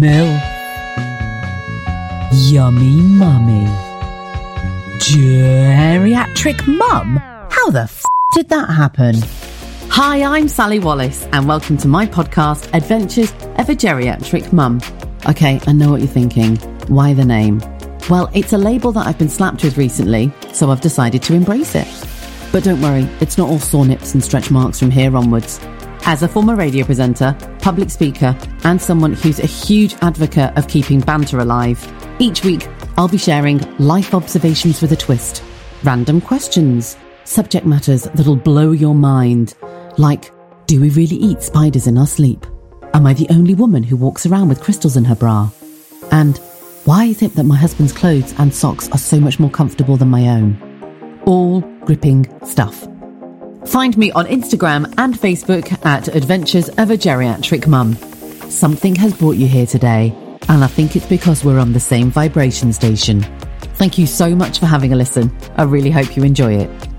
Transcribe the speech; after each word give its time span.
MILF. 0.00 0.40
Yummy 2.50 3.02
Mummy. 3.02 3.66
Geriatric 4.96 6.66
Mum? 6.66 7.18
How 7.50 7.68
the 7.70 7.82
f 7.82 8.02
did 8.32 8.48
that 8.48 8.70
happen? 8.70 9.16
Hi, 9.90 10.22
I'm 10.22 10.48
Sally 10.48 10.78
Wallace, 10.78 11.28
and 11.32 11.46
welcome 11.46 11.76
to 11.76 11.86
my 11.86 12.06
podcast, 12.06 12.72
Adventures 12.72 13.30
of 13.58 13.68
a 13.68 13.74
Geriatric 13.74 14.54
Mum. 14.54 14.80
Okay, 15.28 15.60
I 15.66 15.72
know 15.72 15.90
what 15.90 16.00
you're 16.00 16.08
thinking. 16.08 16.56
Why 16.88 17.12
the 17.12 17.26
name? 17.26 17.58
Well, 18.08 18.30
it's 18.32 18.54
a 18.54 18.58
label 18.58 18.92
that 18.92 19.06
I've 19.06 19.18
been 19.18 19.28
slapped 19.28 19.62
with 19.62 19.76
recently, 19.76 20.32
so 20.54 20.70
I've 20.70 20.80
decided 20.80 21.22
to 21.24 21.34
embrace 21.34 21.74
it. 21.74 21.88
But 22.52 22.64
don't 22.64 22.80
worry, 22.80 23.06
it's 23.20 23.36
not 23.36 23.50
all 23.50 23.58
sore 23.58 23.84
nips 23.84 24.14
and 24.14 24.24
stretch 24.24 24.50
marks 24.50 24.78
from 24.78 24.90
here 24.90 25.14
onwards. 25.14 25.60
As 26.04 26.22
a 26.22 26.28
former 26.28 26.56
radio 26.56 26.84
presenter, 26.84 27.36
public 27.60 27.90
speaker, 27.90 28.36
and 28.64 28.80
someone 28.80 29.12
who's 29.12 29.38
a 29.38 29.46
huge 29.46 29.94
advocate 30.02 30.56
of 30.56 30.66
keeping 30.66 31.00
banter 31.00 31.38
alive, 31.38 31.86
each 32.18 32.44
week 32.44 32.66
I'll 32.96 33.08
be 33.08 33.18
sharing 33.18 33.60
life 33.78 34.14
observations 34.14 34.82
with 34.82 34.92
a 34.92 34.96
twist, 34.96 35.42
random 35.84 36.20
questions, 36.20 36.96
subject 37.24 37.64
matters 37.64 38.04
that'll 38.14 38.36
blow 38.36 38.72
your 38.72 38.94
mind, 38.94 39.54
like 39.98 40.32
do 40.66 40.80
we 40.80 40.90
really 40.90 41.16
eat 41.16 41.42
spiders 41.42 41.86
in 41.86 41.98
our 41.98 42.06
sleep? 42.06 42.46
Am 42.94 43.06
I 43.06 43.14
the 43.14 43.28
only 43.30 43.54
woman 43.54 43.82
who 43.82 43.96
walks 43.96 44.26
around 44.26 44.48
with 44.48 44.60
crystals 44.60 44.96
in 44.96 45.04
her 45.04 45.14
bra? 45.14 45.50
And 46.10 46.38
why 46.84 47.04
is 47.04 47.22
it 47.22 47.34
that 47.34 47.44
my 47.44 47.56
husband's 47.56 47.92
clothes 47.92 48.34
and 48.38 48.54
socks 48.54 48.88
are 48.90 48.98
so 48.98 49.20
much 49.20 49.38
more 49.38 49.50
comfortable 49.50 49.96
than 49.96 50.08
my 50.08 50.28
own? 50.28 51.20
All 51.24 51.60
gripping 51.84 52.26
stuff. 52.44 52.86
Find 53.70 53.96
me 53.96 54.10
on 54.10 54.26
Instagram 54.26 54.92
and 54.98 55.14
Facebook 55.14 55.86
at 55.86 56.08
Adventures 56.08 56.68
of 56.70 56.90
a 56.90 56.96
Geriatric 56.96 57.68
Mum. 57.68 57.94
Something 58.50 58.96
has 58.96 59.14
brought 59.14 59.36
you 59.36 59.46
here 59.46 59.64
today, 59.64 60.12
and 60.48 60.64
I 60.64 60.66
think 60.66 60.96
it's 60.96 61.06
because 61.06 61.44
we're 61.44 61.60
on 61.60 61.72
the 61.72 61.78
same 61.78 62.10
vibration 62.10 62.72
station. 62.72 63.20
Thank 63.76 63.96
you 63.96 64.08
so 64.08 64.34
much 64.34 64.58
for 64.58 64.66
having 64.66 64.92
a 64.92 64.96
listen. 64.96 65.30
I 65.56 65.62
really 65.62 65.92
hope 65.92 66.16
you 66.16 66.24
enjoy 66.24 66.54
it. 66.54 66.89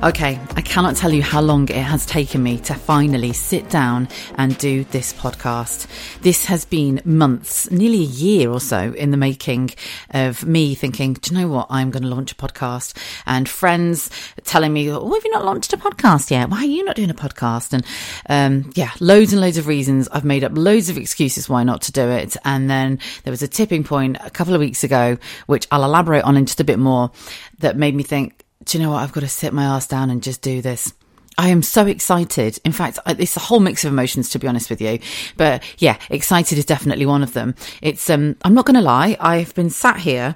Okay, 0.00 0.40
I 0.54 0.60
cannot 0.60 0.94
tell 0.94 1.12
you 1.12 1.24
how 1.24 1.40
long 1.40 1.68
it 1.68 1.74
has 1.74 2.06
taken 2.06 2.40
me 2.40 2.58
to 2.60 2.74
finally 2.74 3.32
sit 3.32 3.68
down 3.68 4.08
and 4.36 4.56
do 4.56 4.84
this 4.84 5.12
podcast. 5.12 5.88
This 6.20 6.44
has 6.44 6.64
been 6.64 7.02
months, 7.04 7.68
nearly 7.72 8.02
a 8.02 8.06
year 8.06 8.48
or 8.48 8.60
so 8.60 8.92
in 8.92 9.10
the 9.10 9.16
making 9.16 9.70
of 10.10 10.46
me 10.46 10.76
thinking, 10.76 11.14
do 11.14 11.34
you 11.34 11.40
know 11.40 11.48
what? 11.48 11.66
I'm 11.68 11.90
going 11.90 12.04
to 12.04 12.08
launch 12.08 12.30
a 12.30 12.36
podcast 12.36 12.96
and 13.26 13.48
friends 13.48 14.08
telling 14.44 14.72
me, 14.72 14.88
oh, 14.88 15.12
have 15.12 15.24
you 15.24 15.32
not 15.32 15.44
launched 15.44 15.72
a 15.72 15.76
podcast 15.76 16.30
yet? 16.30 16.48
Why 16.48 16.58
are 16.58 16.64
you 16.64 16.84
not 16.84 16.94
doing 16.94 17.10
a 17.10 17.14
podcast? 17.14 17.72
And, 17.72 17.84
um, 18.28 18.70
yeah, 18.76 18.92
loads 19.00 19.32
and 19.32 19.42
loads 19.42 19.58
of 19.58 19.66
reasons. 19.66 20.08
I've 20.12 20.24
made 20.24 20.44
up 20.44 20.52
loads 20.54 20.88
of 20.88 20.96
excuses 20.96 21.48
why 21.48 21.64
not 21.64 21.82
to 21.82 21.92
do 21.92 22.08
it. 22.08 22.36
And 22.44 22.70
then 22.70 23.00
there 23.24 23.32
was 23.32 23.42
a 23.42 23.48
tipping 23.48 23.82
point 23.82 24.16
a 24.20 24.30
couple 24.30 24.54
of 24.54 24.60
weeks 24.60 24.84
ago, 24.84 25.18
which 25.46 25.66
I'll 25.72 25.82
elaborate 25.82 26.22
on 26.22 26.36
in 26.36 26.46
just 26.46 26.60
a 26.60 26.64
bit 26.64 26.78
more 26.78 27.10
that 27.58 27.76
made 27.76 27.96
me 27.96 28.04
think, 28.04 28.44
do 28.64 28.78
you 28.78 28.84
know 28.84 28.90
what? 28.90 29.02
I've 29.02 29.12
got 29.12 29.20
to 29.20 29.28
sit 29.28 29.52
my 29.52 29.64
ass 29.64 29.86
down 29.86 30.10
and 30.10 30.22
just 30.22 30.42
do 30.42 30.60
this. 30.60 30.92
I 31.36 31.48
am 31.48 31.62
so 31.62 31.86
excited. 31.86 32.58
In 32.64 32.72
fact, 32.72 32.98
it's 33.06 33.36
a 33.36 33.40
whole 33.40 33.60
mix 33.60 33.84
of 33.84 33.92
emotions, 33.92 34.28
to 34.30 34.40
be 34.40 34.48
honest 34.48 34.70
with 34.70 34.80
you. 34.80 34.98
But 35.36 35.62
yeah, 35.78 35.96
excited 36.10 36.58
is 36.58 36.64
definitely 36.64 37.06
one 37.06 37.22
of 37.22 37.32
them. 37.32 37.54
It's, 37.80 38.10
um, 38.10 38.36
I'm 38.42 38.54
not 38.54 38.66
going 38.66 38.74
to 38.74 38.80
lie. 38.80 39.16
I've 39.20 39.54
been 39.54 39.70
sat 39.70 39.98
here 39.98 40.34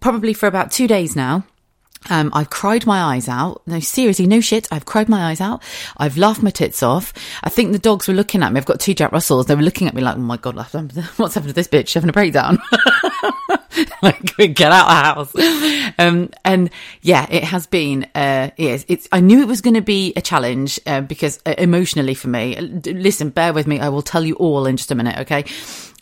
probably 0.00 0.34
for 0.34 0.46
about 0.46 0.70
two 0.70 0.86
days 0.86 1.16
now. 1.16 1.46
Um, 2.10 2.30
I've 2.34 2.50
cried 2.50 2.86
my 2.86 3.00
eyes 3.14 3.28
out. 3.28 3.62
No, 3.66 3.80
seriously, 3.80 4.26
no 4.26 4.40
shit. 4.40 4.68
I've 4.70 4.84
cried 4.84 5.08
my 5.08 5.30
eyes 5.30 5.40
out. 5.40 5.62
I've 5.96 6.16
laughed 6.16 6.42
my 6.42 6.50
tits 6.50 6.82
off. 6.82 7.12
I 7.42 7.48
think 7.48 7.72
the 7.72 7.78
dogs 7.78 8.08
were 8.08 8.14
looking 8.14 8.42
at 8.42 8.52
me. 8.52 8.58
I've 8.58 8.66
got 8.66 8.80
two 8.80 8.94
Jack 8.94 9.12
Russells. 9.12 9.46
They 9.46 9.54
were 9.54 9.62
looking 9.62 9.88
at 9.88 9.94
me 9.94 10.02
like, 10.02 10.16
oh 10.16 10.20
my 10.20 10.36
God, 10.36 10.56
what's 10.56 10.72
happened 10.72 11.48
to 11.48 11.52
this 11.52 11.68
bitch? 11.68 11.88
She's 11.88 11.94
having 11.94 12.10
a 12.10 12.12
breakdown. 12.12 12.58
like, 14.02 14.36
get 14.36 14.72
out 14.72 15.18
of 15.18 15.32
the 15.32 15.42
house. 15.42 15.94
Um, 15.98 16.30
and 16.44 16.70
yeah, 17.02 17.26
it 17.30 17.44
has 17.44 17.66
been, 17.66 18.06
uh, 18.14 18.50
yes, 18.56 18.84
it's, 18.88 19.08
I 19.12 19.20
knew 19.20 19.40
it 19.40 19.48
was 19.48 19.60
going 19.60 19.74
to 19.74 19.82
be 19.82 20.12
a 20.16 20.20
challenge, 20.20 20.80
uh, 20.86 21.00
because 21.00 21.40
uh, 21.46 21.54
emotionally 21.58 22.14
for 22.14 22.28
me, 22.28 22.56
listen, 22.60 23.30
bear 23.30 23.52
with 23.52 23.66
me. 23.66 23.80
I 23.80 23.88
will 23.88 24.02
tell 24.02 24.24
you 24.24 24.34
all 24.34 24.66
in 24.66 24.76
just 24.76 24.90
a 24.90 24.94
minute. 24.94 25.18
Okay. 25.20 25.44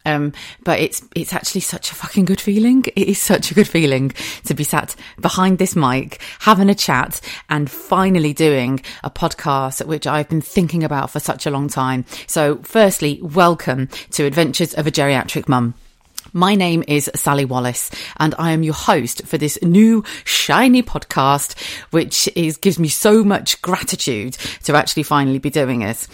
Um, 0.05 0.33
but 0.65 0.81
it's 0.81 1.03
it's 1.15 1.33
actually 1.33 1.63
such 1.63 1.91
a 1.91 1.95
fucking 1.95 2.25
good 2.27 2.41
feeling. 2.41 2.85
It 2.95 3.09
is 3.09 3.21
such 3.21 3.51
a 3.51 3.55
good 3.55 3.69
feeling 3.69 4.13
to 4.45 4.55
be 4.55 4.65
sat 4.65 4.95
behind 5.21 5.59
this 5.59 5.75
mic, 5.75 6.21
having 6.41 6.71
a 6.71 6.75
chat, 6.75 7.21
and 7.49 7.71
finally 7.71 8.33
doing 8.33 8.81
a 9.03 9.11
podcast, 9.11 9.85
which 9.87 10.07
I've 10.07 10.29
been 10.29 10.43
thinking 10.43 10.85
about 10.85 11.11
for 11.11 11.21
such 11.21 11.47
a 11.47 11.51
long 11.51 11.69
time. 11.69 12.05
So, 12.27 12.57
firstly, 12.63 13.19
welcome 13.23 13.89
to 14.13 14.25
Adventures 14.25 14.75
of 14.75 14.87
a 14.87 14.91
Geriatric 14.91 15.49
Mum. 15.49 15.75
My 16.33 16.57
name 16.57 16.83
is 16.89 17.09
Sally 17.15 17.45
Wallace 17.45 17.93
and 18.17 18.35
I 18.39 18.51
am 18.51 18.65
your 18.65 18.75
host 18.75 19.25
for 19.25 19.39
this 19.39 19.57
new 19.63 20.03
shiny 20.25 20.83
podcast, 20.83 21.57
which 21.93 22.29
is, 22.35 22.57
gives 22.57 22.77
me 22.79 22.89
so 22.89 23.23
much 23.23 23.63
gratitude 23.63 24.33
to 24.65 24.75
actually 24.75 25.05
finally 25.05 25.39
be 25.39 25.51
doing 25.51 25.83
it. 25.83 26.09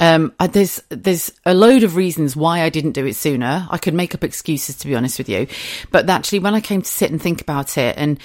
Um, 0.00 0.32
there's 0.50 0.82
there's 0.88 1.32
a 1.46 1.54
load 1.54 1.82
of 1.84 1.96
reasons 1.96 2.34
why 2.34 2.62
I 2.62 2.68
didn't 2.68 2.92
do 2.92 3.06
it 3.06 3.14
sooner. 3.14 3.66
I 3.70 3.78
could 3.78 3.94
make 3.94 4.14
up 4.14 4.24
excuses 4.24 4.76
to 4.78 4.86
be 4.86 4.94
honest 4.94 5.18
with 5.18 5.28
you, 5.28 5.46
but 5.90 6.08
actually 6.10 6.40
when 6.40 6.54
I 6.54 6.60
came 6.60 6.82
to 6.82 6.88
sit 6.88 7.10
and 7.10 7.22
think 7.22 7.40
about 7.40 7.78
it 7.78 7.96
and 7.96 8.18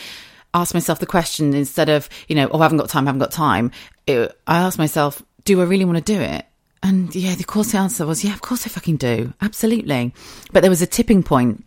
ask 0.54 0.74
myself 0.74 1.00
the 1.00 1.06
question 1.06 1.54
instead 1.54 1.90
of 1.90 2.10
you 2.28 2.36
know 2.36 2.50
oh 2.52 2.60
I 2.60 2.64
haven't 2.64 2.80
got 2.80 2.90
time 2.90 3.06
I 3.06 3.10
haven't 3.10 3.20
got 3.20 3.32
time, 3.32 3.72
it, 4.08 4.36
I 4.48 4.60
asked 4.60 4.80
myself 4.80 5.22
do 5.46 5.62
I 5.62 5.66
really 5.66 5.86
want 5.86 5.98
to 5.98 6.14
do 6.14 6.20
it? 6.20 6.46
And 6.82 7.14
yeah, 7.14 7.34
of 7.34 7.48
course 7.48 7.72
the 7.72 7.78
answer 7.78 8.06
was 8.06 8.24
yeah, 8.24 8.34
of 8.34 8.42
course 8.42 8.66
I 8.66 8.70
fucking 8.70 8.98
do, 8.98 9.34
absolutely. 9.42 10.14
But 10.52 10.62
there 10.62 10.72
was 10.72 10.82
a 10.82 10.88
tipping 10.88 11.24
point 11.24 11.66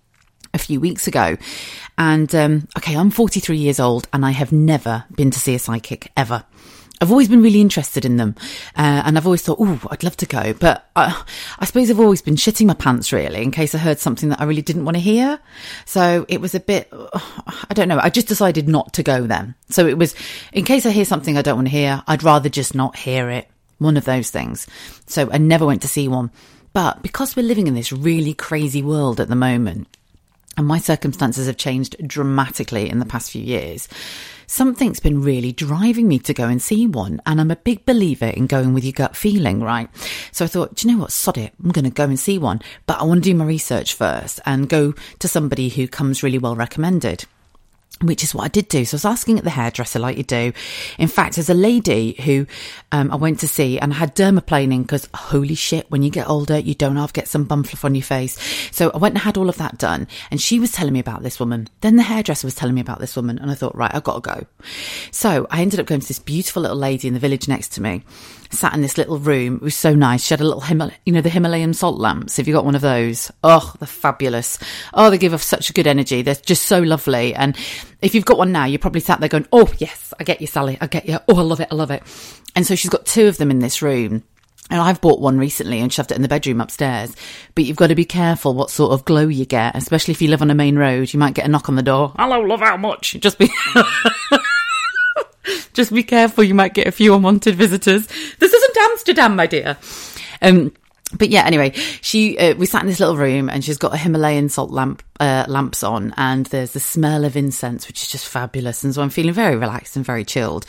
a 0.55 0.59
few 0.59 0.81
weeks 0.81 1.07
ago. 1.07 1.37
And 1.99 2.35
um, 2.35 2.69
okay, 2.77 2.97
I'm 2.97 3.11
43 3.11 3.57
years 3.57 3.81
old 3.81 4.09
and 4.13 4.25
I 4.25 4.31
have 4.31 4.53
never 4.53 5.05
been 5.15 5.31
to 5.31 5.39
see 5.39 5.55
a 5.55 5.59
psychic 5.59 6.11
ever. 6.17 6.45
I've 7.01 7.11
always 7.11 7.29
been 7.29 7.43
really 7.43 7.61
interested 7.61 8.05
in 8.05 8.17
them, 8.17 8.37
uh, 8.77 9.03
and 9.05 9.17
I've 9.17 9.27
always 9.27 9.43
thought, 9.43 9.59
oh, 9.61 9.81
I'd 9.91 10.05
love 10.05 10.17
to 10.19 10.27
go. 10.27 10.53
But 10.53 10.89
I, 10.95 11.25
I 11.59 11.65
suppose 11.65 11.91
I've 11.91 11.99
always 11.99 12.23
been 12.23 12.37
shitting 12.37 12.67
my 12.67 12.75
pants 12.75 13.13
really 13.13 13.43
in 13.43 13.51
case 13.51 13.75
I 13.75 13.79
heard 13.79 13.99
something 13.99 14.29
that 14.29 14.41
I 14.41 14.45
really 14.45 14.63
didn't 14.63 14.85
want 14.85 14.97
to 14.97 15.01
hear. 15.01 15.41
So 15.85 16.25
it 16.29 16.41
was 16.41 16.55
a 16.55 16.61
bit, 16.61 16.89
I 17.15 17.75
don't 17.75 17.89
know. 17.89 17.99
I 18.01 18.09
just 18.09 18.29
decided 18.29 18.69
not 18.69 18.93
to 18.95 19.03
go 19.03 19.27
then. 19.27 19.55
So 19.69 19.87
it 19.87 19.99
was, 19.99 20.15
in 20.53 20.65
case 20.65 20.87
I 20.87 20.91
hear 20.91 21.05
something 21.05 21.37
I 21.37 21.43
don't 21.43 21.57
want 21.57 21.69
to 21.69 21.73
hear, 21.73 22.03
I'd 22.07 22.23
rather 22.23 22.49
just 22.49 22.75
not 22.75 22.97
hear 22.97 23.31
it. 23.31 23.49
One 23.79 23.97
of 23.97 24.05
those 24.05 24.31
things. 24.31 24.69
So 25.07 25.29
I 25.33 25.39
never 25.39 25.67
went 25.67 25.83
to 25.83 25.89
see 25.89 26.07
one. 26.07 26.31
But 26.73 27.03
because 27.03 27.35
we're 27.35 27.43
living 27.43 27.67
in 27.67 27.75
this 27.75 27.93
really 27.93 28.33
crazy 28.33 28.83
world 28.83 29.19
at 29.21 29.29
the 29.29 29.35
moment, 29.35 29.89
and 30.57 30.67
my 30.67 30.79
circumstances 30.79 31.47
have 31.47 31.57
changed 31.57 31.97
dramatically 32.07 32.89
in 32.89 32.99
the 32.99 33.07
past 33.07 33.31
few 33.31 33.43
years, 33.43 33.89
something's 34.53 35.01
been 35.01 35.23
really 35.23 35.51
driving 35.51 36.07
me 36.07 36.19
to 36.19 36.35
go 36.35 36.47
and 36.47 36.61
see 36.61 36.87
one. 36.87 37.23
And 37.25 37.41
I'm 37.41 37.51
a 37.51 37.57
big 37.57 37.87
believer 37.87 38.27
in 38.27 38.47
going 38.47 38.75
with 38.75 38.85
your 38.85 38.93
gut 38.93 39.17
feeling, 39.17 39.63
right? 39.63 39.89
So 40.31 40.45
I 40.45 40.49
thought, 40.49 40.75
do 40.75 40.87
you 40.87 40.95
know 40.95 41.01
what? 41.01 41.11
Sod 41.11 41.39
it. 41.39 41.55
I'm 41.65 41.71
going 41.71 41.87
to 41.87 41.91
go 41.91 42.05
and 42.05 42.21
see 42.21 42.37
one. 42.37 42.61
But 42.87 43.01
I 43.01 43.05
want 43.05 43.25
to 43.25 43.31
do 43.31 43.35
my 43.35 43.47
research 43.47 43.95
first 43.95 44.41
and 44.45 44.69
go 44.69 44.93
to 45.21 45.27
somebody 45.29 45.71
who 45.71 45.89
comes 45.89 46.23
really 46.23 46.39
well 46.39 46.55
recommended 46.55 47.25
which 48.01 48.25
is 48.25 48.35
what 48.35 48.45
I 48.45 48.49
did 48.49 48.69
do. 48.69 48.85
So 48.85 48.95
I 48.95 48.97
was 48.97 49.05
asking 49.05 49.39
at 49.39 49.45
the 49.45 49.51
hairdresser, 49.51 49.99
like 49.99 50.17
you 50.17 50.25
do. 50.25 50.53
In 50.99 51.09
fact, 51.09 51.37
there's 51.37 51.51
a 51.51 51.55
lady 51.55 52.17
who 52.25 52.47
um, 52.91 53.11
I 53.11 53.17
went 53.17 53.41
to 53.41 53.49
see 53.49 53.79
and 53.79 53.93
I 53.93 53.97
had 53.97 54.17
dermaplaning 54.17 54.83
because 54.83 55.09
holy 55.15 55.55
shit, 55.55 55.91
when 55.91 56.03
you 56.03 56.11
get 56.11 56.29
older, 56.29 56.59
you 56.59 56.75
don't 56.75 56.97
have 56.97 57.13
to 57.13 57.21
get 57.21 57.29
some 57.29 57.45
bum 57.45 57.63
fluff 57.63 57.85
on 57.85 57.95
your 57.95 58.03
face. 58.03 58.39
So 58.73 58.91
I 58.93 58.99
went 58.99 59.15
and 59.15 59.23
had 59.23 59.37
all 59.37 59.49
of 59.49 59.59
that 59.59 59.79
done. 59.79 60.09
And 60.31 60.41
she 60.41 60.59
was 60.59 60.73
telling 60.73 60.93
me 60.93 61.01
about 61.01 61.23
this 61.23 61.39
woman. 61.39 61.69
Then 61.81 61.97
the 61.97 62.03
hairdresser 62.03 62.47
was 62.47 62.55
telling 62.55 62.75
me 62.75 62.81
about 62.81 62.99
this 62.99 63.17
woman. 63.17 63.39
And 63.39 63.51
I 63.51 63.55
thought, 63.55 63.77
right, 63.77 63.95
I've 63.95 64.05
got 64.05 64.23
to 64.23 64.31
go. 64.31 64.47
So 65.11 65.47
I 65.51 65.63
ended 65.63 65.81
up 65.81 65.87
going 65.87 66.01
to 66.01 66.09
this 66.09 66.19
beautiful 66.19 66.63
little 66.63 66.77
lady 66.77 67.09
in 67.09 67.15
the 67.15 67.21
village 67.21 67.49
next 67.49 67.69
to 67.73 67.83
me 67.83 68.03
sat 68.55 68.75
in 68.75 68.83
this 68.83 68.99
little 68.99 69.19
room. 69.19 69.57
It 69.57 69.63
was 69.63 69.75
so 69.75 69.95
nice. 69.95 70.25
She 70.25 70.35
had 70.35 70.41
a 70.41 70.45
little, 70.45 70.61
Himal- 70.61 70.93
you 71.05 71.13
know, 71.13 71.21
the 71.21 71.29
Himalayan 71.29 71.75
salt 71.75 71.99
lamps. 71.99 72.37
Have 72.37 72.47
you 72.47 72.55
got 72.55 72.65
one 72.65 72.75
of 72.75 72.81
those? 72.81 73.31
Oh, 73.43 73.73
they're 73.79 73.87
fabulous. 73.87 74.59
Oh, 74.95 75.11
they 75.11 75.19
give 75.19 75.35
off 75.35 75.43
such 75.43 75.71
a 75.71 75.73
good 75.73 75.87
energy. 75.87 76.23
They're 76.23 76.35
just 76.35 76.65
so 76.65 76.81
lovely. 76.81 77.35
And 77.35 77.57
if 78.01 78.15
you've 78.15 78.25
got 78.25 78.39
one 78.39 78.53
now, 78.53 78.65
you're 78.65 78.79
probably 78.79 79.01
sat 79.01 79.21
there 79.21 79.29
going, 79.29 79.47
oh, 79.53 79.73
yes, 79.79 80.13
I 80.19 80.25
get 80.25 80.41
you, 80.41 80.47
Sally. 80.47 80.79
I 80.81 80.87
get 80.87 81.07
you. 81.07 81.19
Oh, 81.29 81.39
I 81.39 81.43
love 81.43 81.61
it. 81.61 81.69
I 81.71 81.75
love 81.75 81.91
it. 81.91 82.03
And 82.55 82.67
so 82.67 82.75
she's 82.75 82.91
got 82.91 83.07
two 83.07 83.27
of 83.27 83.39
them 83.39 83.51
in 83.51 83.61
this 83.61 83.83
room. 83.83 84.25
And 84.71 84.81
I've 84.81 85.01
bought 85.01 85.21
one 85.21 85.39
recently 85.39 85.81
and 85.81 85.93
shoved 85.93 86.13
it 86.13 86.15
in 86.15 86.23
the 86.23 86.29
bedroom 86.29 86.61
upstairs. 86.61 87.15
But 87.55 87.65
you've 87.65 87.77
got 87.77 87.89
to 87.89 87.95
be 87.95 88.05
careful 88.05 88.55
what 88.55 88.71
sort 88.71 88.93
of 88.93 89.05
glow 89.05 89.29
you 89.29 89.45
get, 89.45 89.77
especially 89.77 90.13
if 90.13 90.23
you 90.23 90.29
live 90.29 90.41
on 90.41 90.51
a 90.51 90.55
main 90.55 90.79
road. 90.79 91.13
You 91.13 91.19
might 91.19 91.35
get 91.35 91.45
a 91.45 91.49
knock 91.49 91.69
on 91.69 91.77
the 91.77 91.83
door. 91.83 92.13
Hello, 92.17 92.41
love, 92.41 92.61
how 92.61 92.77
much? 92.77 93.13
Just 93.21 93.39
be. 93.39 93.51
Just 95.73 95.93
be 95.93 96.03
careful, 96.03 96.45
you 96.45 96.55
might 96.55 96.75
get 96.75 96.87
a 96.87 96.93
few 96.93 97.15
unwanted 97.15 97.55
visitors. 97.55 98.07
This 98.07 98.53
isn't 98.53 98.77
Amsterdam, 98.77 99.37
my 99.37 99.47
dear. 99.47 99.77
Um, 100.41 100.73
but 101.17 101.29
yeah, 101.29 101.45
anyway, 101.45 101.73
she 102.01 102.39
uh, 102.39 102.55
we 102.55 102.67
sat 102.67 102.83
in 102.83 102.89
this 102.89 103.01
little 103.01 103.17
room 103.17 103.49
and 103.49 103.65
she's 103.65 103.79
got 103.79 103.95
a 103.95 103.99
Himalayan 103.99 104.49
salt 104.49 104.71
lamp 104.71 105.03
uh, 105.21 105.45
lamps 105.49 105.83
on, 105.83 106.15
and 106.17 106.47
there's 106.47 106.73
the 106.73 106.81
smell 106.81 107.25
of 107.25 107.37
incense, 107.37 107.87
which 107.89 108.03
is 108.03 108.09
just 108.11 108.29
fabulous. 108.29 108.85
And 108.85 108.95
so 108.95 109.03
I'm 109.03 109.11
feeling 109.11 109.33
very 109.33 109.57
relaxed 109.57 109.97
and 109.97 110.05
very 110.05 110.25
chilled. 110.25 110.67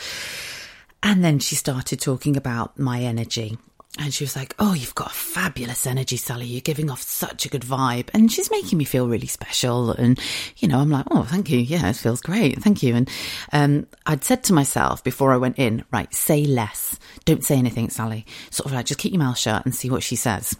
And 1.01 1.23
then 1.23 1.39
she 1.39 1.55
started 1.55 1.99
talking 1.99 2.37
about 2.37 2.79
my 2.79 3.01
energy 3.01 3.57
and 3.99 4.13
she 4.13 4.23
was 4.23 4.35
like, 4.35 4.55
Oh, 4.57 4.73
you've 4.73 4.95
got 4.95 5.11
a 5.11 5.13
fabulous 5.13 5.85
energy, 5.85 6.17
Sally. 6.17 6.45
You're 6.45 6.61
giving 6.61 6.89
off 6.89 7.01
such 7.01 7.45
a 7.45 7.49
good 7.49 7.61
vibe. 7.61 8.09
And 8.13 8.31
she's 8.31 8.49
making 8.49 8.77
me 8.77 8.85
feel 8.85 9.07
really 9.07 9.27
special. 9.27 9.91
And, 9.91 10.19
you 10.57 10.67
know, 10.67 10.79
I'm 10.79 10.89
like, 10.89 11.05
Oh, 11.11 11.23
thank 11.23 11.49
you. 11.49 11.59
Yeah, 11.59 11.89
it 11.89 11.95
feels 11.95 12.21
great. 12.21 12.61
Thank 12.61 12.81
you. 12.81 12.95
And 12.95 13.09
um, 13.51 13.87
I'd 14.05 14.23
said 14.23 14.43
to 14.45 14.53
myself 14.53 15.03
before 15.03 15.31
I 15.31 15.37
went 15.37 15.59
in, 15.59 15.83
Right, 15.91 16.11
say 16.13 16.45
less. 16.45 16.97
Don't 17.25 17.43
say 17.43 17.55
anything, 17.57 17.89
Sally. 17.89 18.25
Sort 18.49 18.65
of 18.65 18.73
like, 18.73 18.87
just 18.87 18.99
keep 18.99 19.13
your 19.13 19.19
mouth 19.19 19.37
shut 19.37 19.63
and 19.63 19.75
see 19.75 19.89
what 19.91 20.03
she 20.03 20.15
says. 20.15 20.55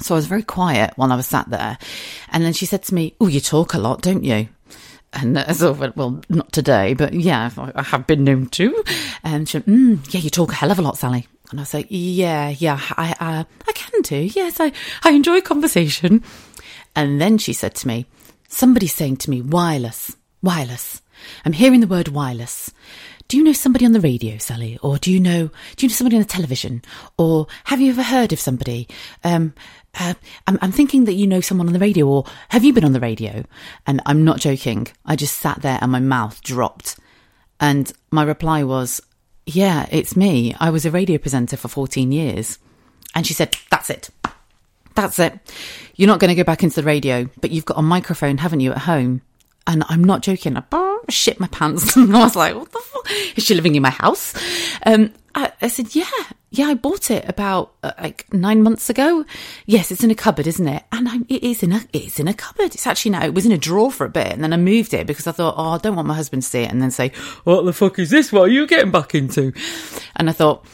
So 0.00 0.14
I 0.14 0.18
was 0.18 0.26
very 0.26 0.42
quiet 0.42 0.92
while 0.96 1.12
I 1.12 1.16
was 1.16 1.26
sat 1.26 1.48
there. 1.48 1.78
And 2.28 2.44
then 2.44 2.52
she 2.52 2.66
said 2.66 2.82
to 2.84 2.94
me, 2.94 3.14
Oh, 3.20 3.26
you 3.26 3.40
talk 3.40 3.72
a 3.72 3.78
lot, 3.78 4.02
don't 4.02 4.22
you? 4.24 4.48
And 5.12 5.38
uh, 5.38 5.52
so, 5.54 5.72
well, 5.96 6.20
not 6.28 6.52
today, 6.52 6.94
but 6.94 7.12
yeah, 7.14 7.50
I 7.74 7.82
have 7.82 8.06
been 8.06 8.22
known 8.24 8.46
to. 8.48 8.84
And 9.24 9.48
she 9.48 9.58
went, 9.58 9.66
mm, 9.66 10.14
yeah, 10.14 10.20
you 10.20 10.30
talk 10.30 10.52
a 10.52 10.54
hell 10.54 10.70
of 10.70 10.78
a 10.78 10.82
lot, 10.82 10.98
Sally. 10.98 11.26
And 11.50 11.60
I 11.60 11.62
was 11.62 11.74
like, 11.74 11.86
yeah, 11.90 12.48
yeah, 12.48 12.80
I, 12.96 13.14
uh, 13.18 13.44
I 13.68 13.72
can 13.72 14.02
do. 14.02 14.16
Yes, 14.16 14.60
I, 14.60 14.72
I 15.02 15.10
enjoy 15.10 15.40
conversation. 15.40 16.22
And 16.94 17.20
then 17.20 17.38
she 17.38 17.52
said 17.52 17.74
to 17.76 17.88
me, 17.88 18.06
somebody's 18.48 18.94
saying 18.94 19.18
to 19.18 19.30
me, 19.30 19.42
wireless, 19.42 20.16
wireless. 20.42 21.02
I'm 21.44 21.52
hearing 21.52 21.80
the 21.80 21.86
word 21.86 22.08
wireless. 22.08 22.70
Do 23.28 23.36
you 23.36 23.44
know 23.44 23.52
somebody 23.52 23.86
on 23.86 23.92
the 23.92 24.00
radio, 24.00 24.38
Sally? 24.38 24.78
Or 24.82 24.98
do 24.98 25.12
you 25.12 25.20
know, 25.20 25.50
do 25.76 25.86
you 25.86 25.88
know 25.88 25.94
somebody 25.94 26.16
on 26.16 26.22
the 26.22 26.28
television? 26.28 26.82
Or 27.16 27.46
have 27.64 27.80
you 27.80 27.90
ever 27.90 28.02
heard 28.02 28.32
of 28.32 28.40
somebody? 28.40 28.88
Um, 29.22 29.54
uh, 29.98 30.14
I'm, 30.46 30.58
I'm 30.60 30.72
thinking 30.72 31.04
that 31.04 31.14
you 31.14 31.26
know 31.26 31.40
someone 31.40 31.66
on 31.66 31.72
the 31.72 31.78
radio, 31.78 32.08
or 32.08 32.24
have 32.48 32.64
you 32.64 32.72
been 32.72 32.84
on 32.84 32.92
the 32.92 33.00
radio? 33.00 33.44
And 33.86 34.00
I'm 34.04 34.24
not 34.24 34.40
joking. 34.40 34.88
I 35.06 35.14
just 35.14 35.38
sat 35.38 35.62
there 35.62 35.78
and 35.80 35.92
my 35.92 36.00
mouth 36.00 36.42
dropped. 36.42 36.98
And 37.60 37.92
my 38.10 38.24
reply 38.24 38.64
was, 38.64 39.00
Yeah, 39.54 39.88
it's 39.90 40.16
me. 40.16 40.54
I 40.60 40.70
was 40.70 40.86
a 40.86 40.92
radio 40.92 41.18
presenter 41.18 41.56
for 41.56 41.66
14 41.66 42.12
years. 42.12 42.58
And 43.16 43.26
she 43.26 43.34
said, 43.34 43.56
That's 43.70 43.90
it. 43.90 44.10
That's 44.94 45.18
it. 45.18 45.38
You're 45.96 46.06
not 46.06 46.20
going 46.20 46.28
to 46.28 46.34
go 46.36 46.44
back 46.44 46.62
into 46.62 46.76
the 46.76 46.86
radio, 46.86 47.28
but 47.40 47.50
you've 47.50 47.64
got 47.64 47.78
a 47.78 47.82
microphone, 47.82 48.38
haven't 48.38 48.60
you, 48.60 48.70
at 48.70 48.78
home? 48.78 49.22
And 49.66 49.82
I'm 49.88 50.04
not 50.04 50.22
joking. 50.22 50.56
I 50.56 50.60
shit 51.08 51.40
my 51.40 51.48
pants. 51.48 51.96
and 51.96 52.16
I 52.16 52.24
was 52.24 52.36
like, 52.36 52.54
what 52.54 52.70
the 52.70 52.78
fuck? 52.78 53.06
Is 53.36 53.44
she 53.44 53.54
living 53.54 53.74
in 53.74 53.82
my 53.82 53.90
house? 53.90 54.34
Um, 54.84 55.12
I, 55.34 55.52
I, 55.62 55.68
said, 55.68 55.94
yeah, 55.94 56.10
yeah, 56.50 56.66
I 56.66 56.74
bought 56.74 57.10
it 57.10 57.28
about 57.28 57.72
uh, 57.84 57.92
like 57.98 58.32
nine 58.32 58.62
months 58.62 58.90
ago. 58.90 59.24
Yes, 59.66 59.92
it's 59.92 60.02
in 60.02 60.10
a 60.10 60.14
cupboard, 60.16 60.46
isn't 60.48 60.66
it? 60.66 60.82
And 60.90 61.08
I'm, 61.08 61.24
it 61.28 61.44
is 61.44 61.62
in 61.62 61.72
a, 61.72 61.82
it's 61.92 62.18
in 62.18 62.26
a 62.26 62.34
cupboard. 62.34 62.74
It's 62.74 62.86
actually 62.86 63.12
now, 63.12 63.24
it 63.24 63.34
was 63.34 63.46
in 63.46 63.52
a 63.52 63.58
drawer 63.58 63.92
for 63.92 64.04
a 64.04 64.10
bit 64.10 64.32
and 64.32 64.42
then 64.42 64.52
I 64.52 64.56
moved 64.56 64.92
it 64.92 65.06
because 65.06 65.26
I 65.26 65.32
thought, 65.32 65.54
oh, 65.56 65.70
I 65.70 65.78
don't 65.78 65.94
want 65.94 66.08
my 66.08 66.14
husband 66.14 66.42
to 66.42 66.48
see 66.48 66.62
it 66.62 66.70
and 66.70 66.82
then 66.82 66.90
say, 66.90 67.12
what 67.44 67.64
the 67.64 67.72
fuck 67.72 67.98
is 67.98 68.10
this? 68.10 68.32
What 68.32 68.42
are 68.42 68.52
you 68.52 68.66
getting 68.66 68.90
back 68.90 69.14
into? 69.14 69.52
And 70.16 70.28
I 70.28 70.32
thought, 70.32 70.66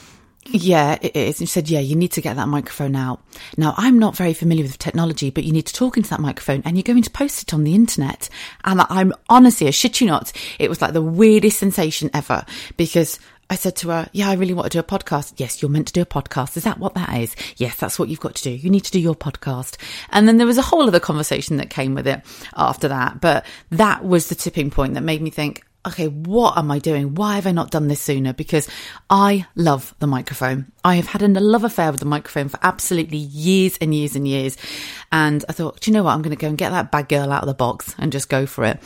yeah, 0.50 0.98
it 1.00 1.16
is. 1.16 1.40
And 1.40 1.48
she 1.48 1.52
said, 1.52 1.68
yeah, 1.68 1.80
you 1.80 1.96
need 1.96 2.12
to 2.12 2.20
get 2.20 2.36
that 2.36 2.48
microphone 2.48 2.96
out. 2.96 3.22
Now, 3.56 3.74
I'm 3.76 3.98
not 3.98 4.16
very 4.16 4.34
familiar 4.34 4.64
with 4.64 4.78
technology, 4.78 5.30
but 5.30 5.44
you 5.44 5.52
need 5.52 5.66
to 5.66 5.74
talk 5.74 5.96
into 5.96 6.10
that 6.10 6.20
microphone 6.20 6.62
and 6.64 6.76
you're 6.76 6.82
going 6.82 7.02
to 7.02 7.10
post 7.10 7.42
it 7.42 7.54
on 7.54 7.64
the 7.64 7.74
internet. 7.74 8.28
And 8.64 8.80
I'm 8.88 9.12
honestly, 9.28 9.68
I 9.68 9.70
shit 9.70 10.00
you 10.00 10.06
not, 10.06 10.32
it 10.58 10.68
was 10.68 10.80
like 10.80 10.92
the 10.92 11.02
weirdest 11.02 11.58
sensation 11.58 12.10
ever 12.14 12.44
because 12.76 13.18
I 13.48 13.54
said 13.54 13.76
to 13.76 13.90
her, 13.90 14.08
Yeah, 14.12 14.28
I 14.28 14.34
really 14.34 14.54
want 14.54 14.70
to 14.72 14.76
do 14.76 14.80
a 14.80 14.82
podcast. 14.82 15.34
Yes, 15.36 15.62
you're 15.62 15.70
meant 15.70 15.86
to 15.88 15.92
do 15.92 16.02
a 16.02 16.06
podcast. 16.06 16.56
Is 16.56 16.64
that 16.64 16.78
what 16.78 16.94
that 16.94 17.16
is? 17.20 17.36
Yes, 17.56 17.76
that's 17.76 17.98
what 17.98 18.08
you've 18.08 18.20
got 18.20 18.34
to 18.36 18.42
do. 18.42 18.50
You 18.50 18.70
need 18.70 18.84
to 18.84 18.90
do 18.90 19.00
your 19.00 19.14
podcast. 19.14 19.76
And 20.10 20.26
then 20.26 20.38
there 20.38 20.46
was 20.46 20.58
a 20.58 20.62
whole 20.62 20.86
other 20.86 21.00
conversation 21.00 21.56
that 21.58 21.70
came 21.70 21.94
with 21.94 22.06
it 22.06 22.22
after 22.54 22.88
that. 22.88 23.20
But 23.20 23.46
that 23.70 24.04
was 24.04 24.28
the 24.28 24.34
tipping 24.34 24.70
point 24.70 24.94
that 24.94 25.02
made 25.02 25.22
me 25.22 25.30
think, 25.30 25.64
okay, 25.86 26.08
what 26.08 26.58
am 26.58 26.70
I 26.70 26.78
doing? 26.78 27.14
Why 27.14 27.36
have 27.36 27.46
I 27.46 27.52
not 27.52 27.70
done 27.70 27.88
this 27.88 28.00
sooner? 28.00 28.32
Because 28.32 28.68
I 29.08 29.46
love 29.54 29.94
the 29.98 30.06
microphone. 30.06 30.72
I 30.84 30.96
have 30.96 31.06
had 31.06 31.22
a 31.22 31.28
love 31.28 31.64
affair 31.64 31.90
with 31.90 32.00
the 32.00 32.06
microphone 32.06 32.48
for 32.48 32.58
absolutely 32.62 33.18
years 33.18 33.76
and 33.80 33.94
years 33.94 34.16
and 34.16 34.26
years. 34.26 34.56
And 35.12 35.44
I 35.48 35.52
thought, 35.52 35.80
do 35.80 35.90
you 35.90 35.96
know 35.96 36.02
what? 36.02 36.12
I'm 36.12 36.22
going 36.22 36.36
to 36.36 36.40
go 36.40 36.48
and 36.48 36.58
get 36.58 36.70
that 36.70 36.90
bad 36.90 37.08
girl 37.08 37.32
out 37.32 37.42
of 37.42 37.46
the 37.46 37.54
box 37.54 37.94
and 37.98 38.12
just 38.12 38.28
go 38.28 38.46
for 38.46 38.64
it. 38.64 38.78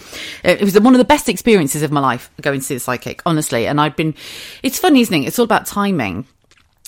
Uh, 0.44 0.56
it 0.58 0.62
was 0.62 0.78
one 0.78 0.94
of 0.94 0.98
the 0.98 1.04
best 1.04 1.28
experiences 1.28 1.82
of 1.82 1.90
my 1.90 2.00
life 2.00 2.30
going 2.40 2.60
to 2.60 2.64
see 2.64 2.74
the 2.74 2.80
psychic, 2.80 3.22
honestly. 3.24 3.66
And 3.66 3.80
I'd 3.80 3.96
been, 3.96 4.14
it's 4.62 4.78
funny, 4.78 5.00
isn't 5.00 5.14
it? 5.14 5.26
It's 5.26 5.38
all 5.38 5.44
about 5.44 5.66
timing. 5.66 6.26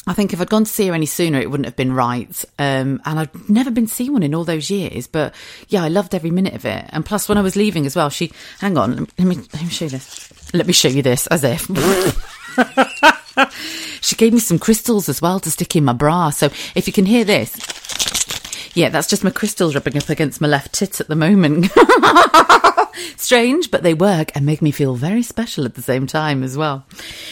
I 0.06 0.14
think 0.14 0.32
if 0.32 0.40
I'd 0.40 0.50
gone 0.50 0.64
to 0.64 0.70
see 0.70 0.88
her 0.88 0.94
any 0.94 1.06
sooner, 1.06 1.40
it 1.40 1.48
wouldn't 1.48 1.66
have 1.66 1.76
been 1.76 1.92
right. 1.92 2.44
Um, 2.58 3.00
and 3.04 3.20
I'd 3.20 3.48
never 3.48 3.70
been 3.70 3.86
to 3.86 3.94
see 3.94 4.10
one 4.10 4.24
in 4.24 4.34
all 4.34 4.44
those 4.44 4.68
years. 4.68 5.06
But 5.06 5.32
yeah, 5.68 5.84
I 5.84 5.88
loved 5.88 6.14
every 6.14 6.32
minute 6.32 6.54
of 6.54 6.64
it. 6.64 6.86
And 6.88 7.06
plus, 7.06 7.28
when 7.28 7.38
I 7.38 7.42
was 7.42 7.54
leaving 7.54 7.86
as 7.86 7.94
well, 7.94 8.10
she, 8.10 8.32
hang 8.58 8.76
on, 8.76 9.06
let 9.16 9.26
me, 9.26 9.36
let 9.36 9.62
me 9.62 9.68
show 9.68 9.84
you 9.84 9.90
this. 9.90 10.52
Let 10.52 10.66
me 10.66 10.72
show 10.72 10.88
you 10.88 11.02
this 11.02 11.28
as 11.28 11.44
if. 11.44 11.62
she 14.00 14.16
gave 14.16 14.32
me 14.32 14.40
some 14.40 14.58
crystals 14.58 15.08
as 15.08 15.22
well 15.22 15.38
to 15.38 15.50
stick 15.50 15.76
in 15.76 15.84
my 15.84 15.92
bra. 15.92 16.30
So 16.30 16.46
if 16.74 16.88
you 16.88 16.92
can 16.92 17.06
hear 17.06 17.24
this, 17.24 17.54
yeah, 18.74 18.88
that's 18.88 19.08
just 19.08 19.22
my 19.22 19.30
crystals 19.30 19.74
rubbing 19.74 19.96
up 19.96 20.08
against 20.08 20.40
my 20.40 20.48
left 20.48 20.72
tit 20.72 21.00
at 21.00 21.06
the 21.06 21.14
moment. 21.14 21.70
Strange, 23.16 23.70
but 23.70 23.82
they 23.82 23.94
work 23.94 24.32
and 24.34 24.44
make 24.44 24.62
me 24.62 24.70
feel 24.70 24.94
very 24.94 25.22
special 25.22 25.64
at 25.64 25.74
the 25.74 25.82
same 25.82 26.06
time 26.06 26.42
as 26.42 26.56
well. 26.56 26.84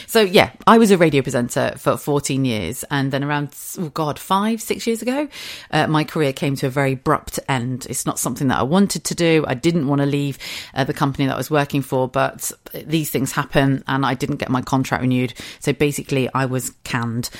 So, 0.06 0.20
yeah, 0.20 0.52
I 0.66 0.78
was 0.78 0.90
a 0.90 0.98
radio 0.98 1.22
presenter 1.22 1.74
for 1.76 1.96
14 1.96 2.44
years. 2.44 2.84
And 2.90 3.12
then 3.12 3.24
around, 3.24 3.54
oh 3.78 3.88
God, 3.90 4.18
five, 4.18 4.60
six 4.62 4.86
years 4.86 5.02
ago, 5.02 5.28
uh, 5.70 5.86
my 5.86 6.04
career 6.04 6.32
came 6.32 6.56
to 6.56 6.66
a 6.66 6.70
very 6.70 6.92
abrupt 6.92 7.38
end. 7.48 7.86
It's 7.88 8.06
not 8.06 8.18
something 8.18 8.48
that 8.48 8.58
I 8.58 8.62
wanted 8.62 9.04
to 9.04 9.14
do. 9.14 9.44
I 9.46 9.54
didn't 9.54 9.86
want 9.86 10.00
to 10.00 10.06
leave 10.06 10.38
uh, 10.74 10.84
the 10.84 10.94
company 10.94 11.26
that 11.26 11.34
I 11.34 11.38
was 11.38 11.50
working 11.50 11.82
for, 11.82 12.08
but 12.08 12.50
these 12.72 13.10
things 13.10 13.32
happen 13.32 13.84
and 13.86 14.04
I 14.06 14.14
didn't 14.14 14.36
get 14.36 14.50
my 14.50 14.62
contract 14.62 15.02
renewed. 15.02 15.34
So 15.60 15.72
basically, 15.72 16.28
I 16.34 16.46
was 16.46 16.70
canned. 16.84 17.30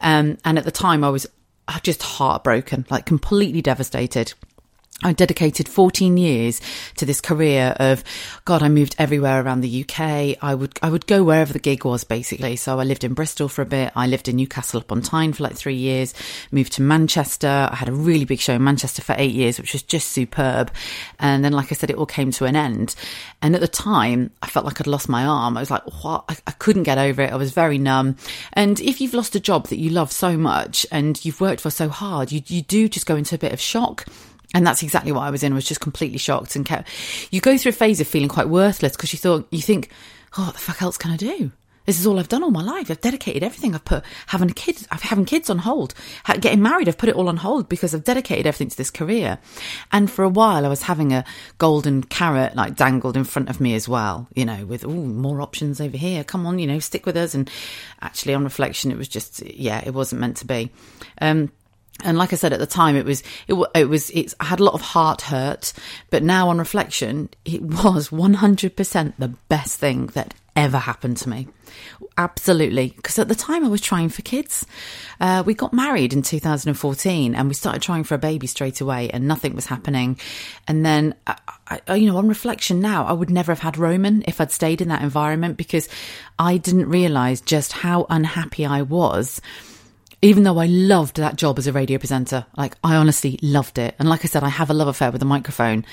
Um, 0.00 0.38
and 0.44 0.58
at 0.58 0.64
the 0.64 0.70
time, 0.70 1.04
I 1.04 1.10
was 1.10 1.26
just 1.82 2.02
heartbroken, 2.02 2.86
like 2.90 3.06
completely 3.06 3.62
devastated. 3.62 4.32
I 5.00 5.12
dedicated 5.12 5.68
14 5.68 6.16
years 6.16 6.60
to 6.96 7.06
this 7.06 7.20
career 7.20 7.72
of 7.78 8.02
God. 8.44 8.64
I 8.64 8.68
moved 8.68 8.96
everywhere 8.98 9.40
around 9.40 9.60
the 9.60 9.82
UK. 9.84 10.36
I 10.42 10.56
would 10.56 10.76
I 10.82 10.90
would 10.90 11.06
go 11.06 11.22
wherever 11.22 11.52
the 11.52 11.60
gig 11.60 11.84
was, 11.84 12.02
basically. 12.02 12.56
So 12.56 12.80
I 12.80 12.82
lived 12.82 13.04
in 13.04 13.14
Bristol 13.14 13.48
for 13.48 13.62
a 13.62 13.66
bit. 13.66 13.92
I 13.94 14.08
lived 14.08 14.26
in 14.26 14.34
Newcastle 14.34 14.80
upon 14.80 15.02
Tyne 15.02 15.32
for 15.32 15.44
like 15.44 15.54
three 15.54 15.76
years. 15.76 16.14
Moved 16.50 16.72
to 16.74 16.82
Manchester. 16.82 17.68
I 17.70 17.76
had 17.76 17.88
a 17.88 17.92
really 17.92 18.24
big 18.24 18.40
show 18.40 18.54
in 18.54 18.64
Manchester 18.64 19.00
for 19.00 19.14
eight 19.18 19.34
years, 19.34 19.60
which 19.60 19.72
was 19.72 19.84
just 19.84 20.08
superb. 20.08 20.72
And 21.20 21.44
then, 21.44 21.52
like 21.52 21.70
I 21.70 21.76
said, 21.76 21.90
it 21.90 21.96
all 21.96 22.04
came 22.04 22.32
to 22.32 22.46
an 22.46 22.56
end. 22.56 22.96
And 23.40 23.54
at 23.54 23.60
the 23.60 23.68
time, 23.68 24.32
I 24.42 24.48
felt 24.48 24.66
like 24.66 24.80
I'd 24.80 24.88
lost 24.88 25.08
my 25.08 25.24
arm. 25.24 25.56
I 25.56 25.60
was 25.60 25.70
like, 25.70 25.84
what? 26.02 26.24
I, 26.28 26.36
I 26.48 26.50
couldn't 26.52 26.82
get 26.82 26.98
over 26.98 27.22
it. 27.22 27.32
I 27.32 27.36
was 27.36 27.52
very 27.52 27.78
numb. 27.78 28.16
And 28.52 28.80
if 28.80 29.00
you've 29.00 29.14
lost 29.14 29.36
a 29.36 29.40
job 29.40 29.68
that 29.68 29.78
you 29.78 29.90
love 29.90 30.10
so 30.10 30.36
much 30.36 30.84
and 30.90 31.24
you've 31.24 31.40
worked 31.40 31.60
for 31.60 31.70
so 31.70 31.88
hard, 31.88 32.32
you 32.32 32.42
you 32.48 32.62
do 32.62 32.88
just 32.88 33.06
go 33.06 33.14
into 33.14 33.36
a 33.36 33.38
bit 33.38 33.52
of 33.52 33.60
shock. 33.60 34.04
And 34.54 34.66
that's 34.66 34.82
exactly 34.82 35.12
what 35.12 35.22
I 35.22 35.30
was 35.30 35.42
in. 35.42 35.52
I 35.52 35.54
was 35.54 35.66
just 35.66 35.80
completely 35.80 36.18
shocked 36.18 36.56
and 36.56 36.64
kept. 36.64 36.88
You 37.30 37.40
go 37.40 37.58
through 37.58 37.70
a 37.70 37.72
phase 37.72 38.00
of 38.00 38.06
feeling 38.06 38.28
quite 38.28 38.48
worthless 38.48 38.96
because 38.96 39.12
you 39.12 39.18
thought 39.18 39.46
you 39.50 39.60
think, 39.60 39.90
oh, 40.38 40.46
what 40.46 40.54
the 40.54 40.60
fuck 40.60 40.80
else 40.80 40.96
can 40.96 41.10
I 41.10 41.16
do? 41.16 41.52
This 41.88 41.98
is 41.98 42.06
all 42.06 42.18
I've 42.18 42.28
done 42.28 42.42
all 42.42 42.50
my 42.50 42.62
life. 42.62 42.90
I've 42.90 43.00
dedicated 43.00 43.42
everything. 43.42 43.74
I've 43.74 43.82
put 43.82 44.04
having 44.26 44.50
kids, 44.50 44.86
I've 44.90 45.00
having 45.00 45.24
kids 45.24 45.48
on 45.48 45.56
hold, 45.56 45.94
getting 46.38 46.60
married. 46.60 46.86
I've 46.86 46.98
put 46.98 47.08
it 47.08 47.14
all 47.14 47.30
on 47.30 47.38
hold 47.38 47.66
because 47.70 47.94
I've 47.94 48.04
dedicated 48.04 48.46
everything 48.46 48.68
to 48.68 48.76
this 48.76 48.90
career. 48.90 49.38
And 49.90 50.10
for 50.10 50.22
a 50.22 50.28
while, 50.28 50.66
I 50.66 50.68
was 50.68 50.82
having 50.82 51.14
a 51.14 51.24
golden 51.56 52.02
carrot 52.02 52.54
like 52.54 52.76
dangled 52.76 53.16
in 53.16 53.24
front 53.24 53.48
of 53.48 53.58
me 53.58 53.74
as 53.74 53.88
well. 53.88 54.28
You 54.34 54.44
know, 54.44 54.66
with 54.66 54.86
more 54.86 55.40
options 55.40 55.80
over 55.80 55.96
here. 55.96 56.24
Come 56.24 56.44
on, 56.44 56.58
you 56.58 56.66
know, 56.66 56.78
stick 56.78 57.06
with 57.06 57.16
us. 57.16 57.34
And 57.34 57.50
actually, 58.02 58.34
on 58.34 58.44
reflection, 58.44 58.90
it 58.90 58.98
was 58.98 59.08
just 59.08 59.40
yeah, 59.40 59.82
it 59.82 59.94
wasn't 59.94 60.20
meant 60.20 60.36
to 60.38 60.46
be. 60.46 60.70
Um, 61.22 61.50
and 62.04 62.16
like 62.16 62.32
I 62.32 62.36
said 62.36 62.52
at 62.52 62.58
the 62.60 62.66
time, 62.66 62.96
it 62.96 63.04
was 63.04 63.22
it, 63.46 63.54
it 63.74 63.88
was 63.88 64.10
it's 64.10 64.34
I 64.40 64.44
had 64.44 64.60
a 64.60 64.64
lot 64.64 64.74
of 64.74 64.80
heart 64.80 65.22
hurt, 65.22 65.72
but 66.10 66.22
now 66.22 66.48
on 66.48 66.58
reflection, 66.58 67.28
it 67.44 67.62
was 67.84 68.12
one 68.12 68.34
hundred 68.34 68.76
percent 68.76 69.18
the 69.18 69.28
best 69.48 69.78
thing 69.78 70.06
that 70.08 70.34
ever 70.58 70.78
happened 70.78 71.16
to 71.16 71.28
me. 71.28 71.46
Absolutely, 72.16 72.92
because 72.96 73.18
at 73.18 73.28
the 73.28 73.34
time 73.36 73.64
I 73.64 73.68
was 73.68 73.80
trying 73.80 74.08
for 74.08 74.22
kids. 74.22 74.66
Uh, 75.20 75.42
we 75.46 75.54
got 75.54 75.72
married 75.72 76.12
in 76.12 76.22
2014, 76.22 77.34
and 77.34 77.48
we 77.48 77.54
started 77.54 77.82
trying 77.82 78.02
for 78.02 78.14
a 78.16 78.18
baby 78.18 78.48
straight 78.48 78.80
away, 78.80 79.08
and 79.10 79.28
nothing 79.28 79.54
was 79.54 79.66
happening. 79.66 80.18
And 80.66 80.84
then, 80.84 81.14
I, 81.26 81.80
I, 81.86 81.94
you 81.94 82.10
know, 82.10 82.16
on 82.16 82.28
reflection 82.28 82.80
now, 82.80 83.04
I 83.04 83.12
would 83.12 83.30
never 83.30 83.52
have 83.52 83.60
had 83.60 83.78
Roman 83.78 84.24
if 84.26 84.40
I'd 84.40 84.50
stayed 84.50 84.80
in 84.80 84.88
that 84.88 85.02
environment 85.02 85.56
because 85.56 85.88
I 86.38 86.56
didn't 86.56 86.88
realize 86.88 87.40
just 87.40 87.72
how 87.72 88.06
unhappy 88.10 88.66
I 88.66 88.82
was 88.82 89.40
even 90.20 90.42
though 90.42 90.58
I 90.58 90.66
loved 90.66 91.16
that 91.16 91.36
job 91.36 91.58
as 91.58 91.66
a 91.66 91.72
radio 91.72 91.98
presenter, 91.98 92.46
like 92.56 92.76
I 92.82 92.96
honestly 92.96 93.38
loved 93.42 93.78
it. 93.78 93.94
And 93.98 94.08
like 94.08 94.24
I 94.24 94.28
said, 94.28 94.42
I 94.42 94.48
have 94.48 94.70
a 94.70 94.74
love 94.74 94.88
affair 94.88 95.10
with 95.10 95.20
the 95.20 95.26
microphone. 95.26 95.84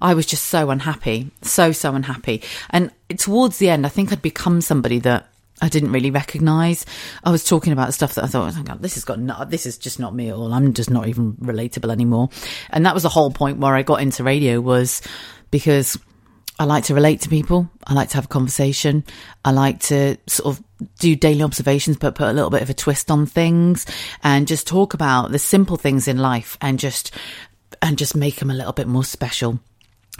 I 0.00 0.14
was 0.14 0.26
just 0.26 0.44
so 0.44 0.70
unhappy, 0.70 1.30
so, 1.42 1.72
so 1.72 1.94
unhappy. 1.94 2.42
And 2.70 2.90
towards 3.18 3.58
the 3.58 3.68
end, 3.68 3.84
I 3.84 3.90
think 3.90 4.12
I'd 4.12 4.22
become 4.22 4.60
somebody 4.60 4.98
that 5.00 5.28
I 5.60 5.68
didn't 5.68 5.92
really 5.92 6.10
recognize. 6.10 6.84
I 7.24 7.30
was 7.30 7.44
talking 7.44 7.72
about 7.72 7.94
stuff 7.94 8.14
that 8.14 8.24
I 8.24 8.26
thought, 8.26 8.54
oh, 8.56 8.76
this 8.78 8.94
has 8.94 9.04
got 9.04 9.18
no, 9.18 9.44
this 9.46 9.66
is 9.66 9.78
just 9.78 9.98
not 9.98 10.14
me 10.14 10.28
at 10.28 10.34
all. 10.34 10.52
I'm 10.52 10.74
just 10.74 10.90
not 10.90 11.08
even 11.08 11.34
relatable 11.34 11.90
anymore. 11.90 12.28
And 12.70 12.84
that 12.84 12.94
was 12.94 13.02
the 13.02 13.08
whole 13.08 13.30
point 13.30 13.58
where 13.58 13.74
I 13.74 13.82
got 13.82 14.02
into 14.02 14.24
radio 14.24 14.60
was 14.60 15.00
because 15.50 15.98
I 16.58 16.64
like 16.64 16.84
to 16.84 16.94
relate 16.94 17.20
to 17.22 17.28
people. 17.28 17.68
I 17.86 17.92
like 17.92 18.08
to 18.10 18.14
have 18.16 18.24
a 18.24 18.28
conversation. 18.28 19.04
I 19.44 19.50
like 19.50 19.80
to 19.80 20.16
sort 20.26 20.56
of 20.56 20.64
do 20.98 21.14
daily 21.14 21.42
observations, 21.42 21.98
but 21.98 22.14
put 22.14 22.28
a 22.28 22.32
little 22.32 22.50
bit 22.50 22.62
of 22.62 22.70
a 22.70 22.74
twist 22.74 23.10
on 23.10 23.26
things 23.26 23.84
and 24.22 24.46
just 24.46 24.66
talk 24.66 24.94
about 24.94 25.32
the 25.32 25.38
simple 25.38 25.76
things 25.76 26.08
in 26.08 26.18
life 26.18 26.56
and 26.60 26.78
just, 26.78 27.10
and 27.82 27.98
just 27.98 28.16
make 28.16 28.36
them 28.36 28.50
a 28.50 28.54
little 28.54 28.72
bit 28.72 28.86
more 28.86 29.04
special. 29.04 29.60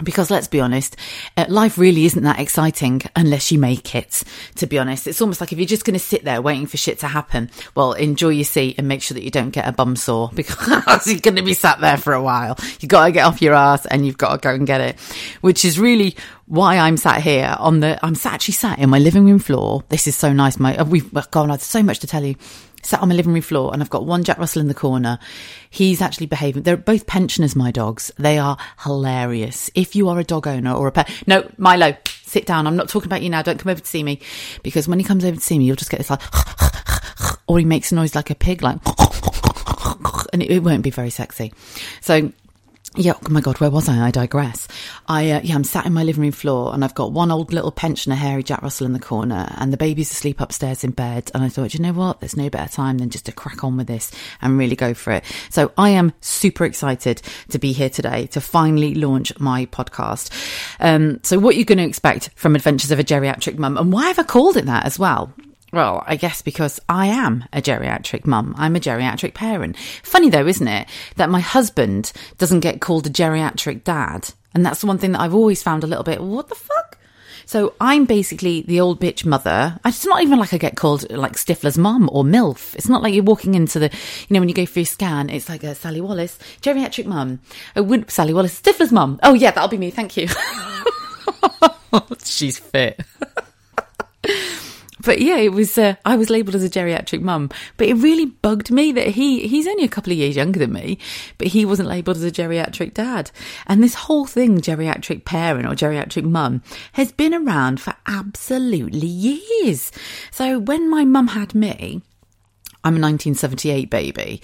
Because 0.03 0.29
let's 0.29 0.47
be 0.47 0.59
honest, 0.59 0.95
uh, 1.35 1.45
life 1.49 1.77
really 1.79 2.05
isn't 2.05 2.21
that 2.23 2.39
exciting 2.39 3.01
unless 3.15 3.51
you 3.51 3.57
make 3.57 3.95
it, 3.95 4.23
to 4.55 4.67
be 4.67 4.77
honest. 4.77 5.07
It's 5.07 5.21
almost 5.21 5.41
like 5.41 5.51
if 5.51 5.57
you're 5.57 5.65
just 5.65 5.85
going 5.85 5.95
to 5.95 5.99
sit 5.99 6.23
there 6.23 6.39
waiting 6.39 6.67
for 6.67 6.77
shit 6.77 6.99
to 6.99 7.07
happen, 7.07 7.49
well, 7.73 7.93
enjoy 7.93 8.29
your 8.29 8.45
seat 8.45 8.75
and 8.77 8.87
make 8.87 9.01
sure 9.01 9.15
that 9.15 9.23
you 9.23 9.31
don't 9.31 9.49
get 9.49 9.67
a 9.67 9.71
bum 9.71 9.95
sore 9.95 10.29
because 10.35 11.07
you're 11.07 11.19
going 11.19 11.37
to 11.37 11.41
be 11.41 11.55
sat 11.55 11.79
there 11.79 11.97
for 11.97 12.13
a 12.13 12.21
while. 12.21 12.57
You've 12.79 12.89
got 12.89 13.07
to 13.07 13.11
get 13.11 13.25
off 13.25 13.41
your 13.41 13.55
ass 13.55 13.87
and 13.87 14.05
you've 14.05 14.19
got 14.19 14.33
to 14.33 14.37
go 14.37 14.53
and 14.53 14.67
get 14.67 14.81
it, 14.81 14.99
which 15.41 15.65
is 15.65 15.79
really 15.79 16.15
why 16.45 16.77
I'm 16.77 16.97
sat 16.97 17.21
here 17.21 17.55
on 17.57 17.79
the, 17.79 17.99
I'm 18.05 18.15
actually 18.23 18.53
sat 18.53 18.77
in 18.77 18.91
my 18.91 18.99
living 18.99 19.25
room 19.25 19.39
floor. 19.39 19.83
This 19.89 20.05
is 20.05 20.15
so 20.15 20.31
nice. 20.31 20.59
My, 20.59 20.81
we've 20.83 21.11
gone, 21.31 21.49
I've 21.49 21.63
so 21.63 21.81
much 21.81 21.99
to 21.99 22.07
tell 22.07 22.23
you 22.23 22.35
sat 22.83 23.01
on 23.01 23.09
my 23.09 23.15
living 23.15 23.33
room 23.33 23.41
floor 23.41 23.73
and 23.73 23.81
I've 23.81 23.89
got 23.89 24.05
one 24.05 24.23
Jack 24.23 24.37
Russell 24.37 24.61
in 24.61 24.67
the 24.67 24.73
corner. 24.73 25.19
He's 25.69 26.01
actually 26.01 26.27
behaving. 26.27 26.63
They're 26.63 26.77
both 26.77 27.07
pensioners, 27.07 27.55
my 27.55 27.71
dogs. 27.71 28.11
They 28.17 28.37
are 28.37 28.57
hilarious. 28.83 29.69
If 29.75 29.95
you 29.95 30.09
are 30.09 30.19
a 30.19 30.23
dog 30.23 30.47
owner 30.47 30.73
or 30.73 30.87
a 30.87 30.91
pet, 30.91 31.09
no, 31.27 31.49
Milo, 31.57 31.95
sit 32.05 32.45
down. 32.45 32.67
I'm 32.67 32.75
not 32.75 32.89
talking 32.89 33.07
about 33.07 33.21
you 33.21 33.29
now. 33.29 33.41
Don't 33.41 33.59
come 33.59 33.71
over 33.71 33.81
to 33.81 33.87
see 33.87 34.03
me 34.03 34.21
because 34.63 34.87
when 34.87 34.99
he 34.99 35.05
comes 35.05 35.25
over 35.25 35.35
to 35.35 35.41
see 35.41 35.57
me, 35.57 35.65
you'll 35.65 35.75
just 35.75 35.91
get 35.91 35.97
this 35.97 36.09
like, 36.09 36.21
or 37.47 37.59
he 37.59 37.65
makes 37.65 37.91
a 37.91 37.95
noise 37.95 38.15
like 38.15 38.29
a 38.29 38.35
pig, 38.35 38.61
like, 38.61 38.77
and 40.33 40.43
it, 40.43 40.51
it 40.51 40.63
won't 40.63 40.83
be 40.83 40.89
very 40.89 41.09
sexy. 41.09 41.53
So 42.01 42.31
yeah, 42.97 43.13
oh 43.13 43.29
my 43.29 43.41
God, 43.41 43.59
where 43.59 43.69
was 43.69 43.87
I? 43.87 44.07
I 44.07 44.11
digress. 44.11 44.67
I, 45.07 45.31
uh, 45.31 45.41
yeah, 45.43 45.55
I'm 45.55 45.63
sat 45.63 45.85
in 45.85 45.93
my 45.93 46.03
living 46.03 46.23
room 46.23 46.31
floor 46.31 46.73
and 46.73 46.83
I've 46.83 46.95
got 46.95 47.11
one 47.11 47.31
old 47.31 47.53
little 47.53 47.71
pensioner, 47.71 48.15
hairy 48.15 48.43
Jack 48.43 48.61
Russell 48.61 48.87
in 48.87 48.93
the 48.93 48.99
corner 48.99 49.53
and 49.57 49.71
the 49.71 49.77
baby's 49.77 50.11
asleep 50.11 50.41
upstairs 50.41 50.83
in 50.83 50.91
bed. 50.91 51.31
And 51.33 51.43
I 51.43 51.49
thought, 51.49 51.73
you 51.73 51.79
know 51.79 51.93
what? 51.93 52.19
There's 52.19 52.35
no 52.35 52.49
better 52.49 52.71
time 52.71 52.97
than 52.97 53.09
just 53.09 53.27
to 53.27 53.31
crack 53.31 53.63
on 53.63 53.77
with 53.77 53.87
this 53.87 54.11
and 54.41 54.57
really 54.57 54.75
go 54.75 54.93
for 54.93 55.11
it. 55.13 55.23
So 55.49 55.71
I 55.77 55.91
am 55.91 56.13
super 56.21 56.65
excited 56.65 57.21
to 57.49 57.59
be 57.59 57.71
here 57.71 57.89
today 57.89 58.25
to 58.27 58.41
finally 58.41 58.95
launch 58.95 59.37
my 59.39 59.67
podcast. 59.67 60.31
Um, 60.79 61.19
so 61.23 61.39
what 61.39 61.55
you're 61.55 61.65
going 61.65 61.77
to 61.77 61.83
expect 61.85 62.31
from 62.35 62.55
Adventures 62.55 62.91
of 62.91 62.99
a 62.99 63.03
Geriatric 63.03 63.57
Mum 63.57 63.77
and 63.77 63.93
why 63.93 64.07
have 64.07 64.19
I 64.19 64.23
called 64.23 64.57
it 64.57 64.65
that 64.65 64.85
as 64.85 64.97
well? 64.97 65.33
Well, 65.77 66.03
I 66.07 66.15
guess 66.15 66.41
because 66.41 66.79
I 66.89 67.05
am 67.05 67.45
a 67.53 67.61
geriatric 67.61 68.25
mum. 68.25 68.55
I'm 68.57 68.75
a 68.75 68.79
geriatric 68.79 69.35
parent. 69.35 69.77
Funny 70.01 70.27
though, 70.27 70.47
isn't 70.47 70.67
it, 70.67 70.87
that 71.17 71.29
my 71.29 71.39
husband 71.39 72.11
doesn't 72.39 72.61
get 72.61 72.81
called 72.81 73.05
a 73.05 73.11
geriatric 73.11 73.83
dad? 73.83 74.33
And 74.55 74.65
that's 74.65 74.81
the 74.81 74.87
one 74.87 74.97
thing 74.97 75.11
that 75.11 75.21
I've 75.21 75.35
always 75.35 75.61
found 75.61 75.83
a 75.83 75.87
little 75.87 76.03
bit, 76.03 76.19
what 76.19 76.49
the 76.49 76.55
fuck? 76.55 76.97
So 77.45 77.75
I'm 77.79 78.05
basically 78.05 78.63
the 78.63 78.79
old 78.79 78.99
bitch 78.99 79.23
mother. 79.23 79.79
It's 79.85 80.03
not 80.03 80.23
even 80.23 80.39
like 80.39 80.51
I 80.51 80.57
get 80.57 80.75
called 80.75 81.11
like 81.11 81.33
Stifler's 81.33 81.77
mum 81.77 82.09
or 82.11 82.23
MILF. 82.23 82.73
It's 82.73 82.89
not 82.89 83.03
like 83.03 83.13
you're 83.13 83.23
walking 83.23 83.53
into 83.53 83.77
the, 83.77 83.91
you 83.91 84.33
know, 84.33 84.39
when 84.39 84.49
you 84.49 84.55
go 84.55 84.65
for 84.65 84.79
your 84.79 84.87
scan, 84.87 85.29
it's 85.29 85.47
like 85.47 85.63
a 85.63 85.75
Sally 85.75 86.01
Wallace, 86.01 86.39
geriatric 86.59 87.05
mum. 87.05 87.39
Oh, 87.75 88.03
Sally 88.07 88.33
Wallace, 88.33 88.59
Stifler's 88.59 88.91
mum. 88.91 89.19
Oh 89.21 89.35
yeah, 89.35 89.51
that'll 89.51 89.69
be 89.69 89.77
me. 89.77 89.91
Thank 89.91 90.17
you. 90.17 90.27
She's 92.23 92.57
fit 92.57 92.99
but 95.07 95.21
yeah, 95.21 95.37
it 95.37 95.53
was. 95.53 95.77
Uh, 95.77 95.95
I 96.03 96.17
was 96.17 96.29
labelled 96.29 96.55
as 96.55 96.65
a 96.65 96.69
geriatric 96.69 97.21
mum, 97.21 97.49
but 97.77 97.87
it 97.87 97.93
really 97.93 98.25
bugged 98.25 98.69
me 98.69 98.91
that 98.91 99.07
he 99.07 99.47
he's 99.47 99.65
only 99.65 99.85
a 99.85 99.87
couple 99.87 100.11
of 100.11 100.17
years 100.17 100.35
younger 100.35 100.59
than 100.59 100.73
me, 100.73 100.99
but 101.37 101.47
he 101.47 101.63
wasn't 101.63 101.87
labelled 101.87 102.17
as 102.17 102.25
a 102.25 102.29
geriatric 102.29 102.93
dad. 102.93 103.31
And 103.67 103.81
this 103.81 103.93
whole 103.93 104.25
thing, 104.25 104.59
geriatric 104.59 105.23
parent 105.23 105.65
or 105.65 105.75
geriatric 105.75 106.25
mum, 106.25 106.61
has 106.91 107.13
been 107.13 107.33
around 107.33 107.79
for 107.79 107.95
absolutely 108.05 109.07
years. 109.07 109.93
So 110.29 110.59
when 110.59 110.89
my 110.89 111.05
mum 111.05 111.29
had 111.29 111.55
me, 111.55 112.01
I'm 112.83 112.97
a 112.97 112.99
1978 112.99 113.89
baby. 113.89 114.41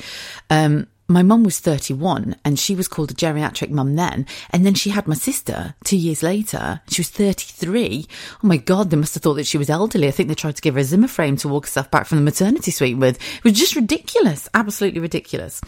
Um, 0.49 0.87
my 1.07 1.21
mum 1.21 1.43
was 1.43 1.59
31 1.59 2.35
and 2.45 2.57
she 2.57 2.75
was 2.75 2.87
called 2.87 3.11
a 3.11 3.13
geriatric 3.13 3.69
mum 3.69 3.95
then. 3.95 4.25
And 4.51 4.65
then 4.65 4.73
she 4.73 4.89
had 4.89 5.07
my 5.07 5.15
sister 5.15 5.75
two 5.83 5.97
years 5.97 6.23
later. 6.23 6.81
She 6.89 7.01
was 7.01 7.09
33. 7.09 8.07
Oh 8.43 8.47
my 8.47 8.57
God, 8.57 8.89
they 8.89 8.97
must 8.97 9.13
have 9.13 9.23
thought 9.23 9.35
that 9.35 9.47
she 9.47 9.57
was 9.57 9.69
elderly. 9.69 10.07
I 10.07 10.11
think 10.11 10.29
they 10.29 10.35
tried 10.35 10.55
to 10.55 10.61
give 10.61 10.75
her 10.75 10.81
a 10.81 10.83
Zimmer 10.83 11.07
frame 11.07 11.37
to 11.37 11.47
walk 11.47 11.65
herself 11.65 11.91
back 11.91 12.05
from 12.05 12.19
the 12.19 12.23
maternity 12.23 12.71
suite 12.71 12.97
with. 12.97 13.17
It 13.37 13.43
was 13.43 13.53
just 13.53 13.75
ridiculous. 13.75 14.49
Absolutely 14.53 15.01
ridiculous. 15.01 15.61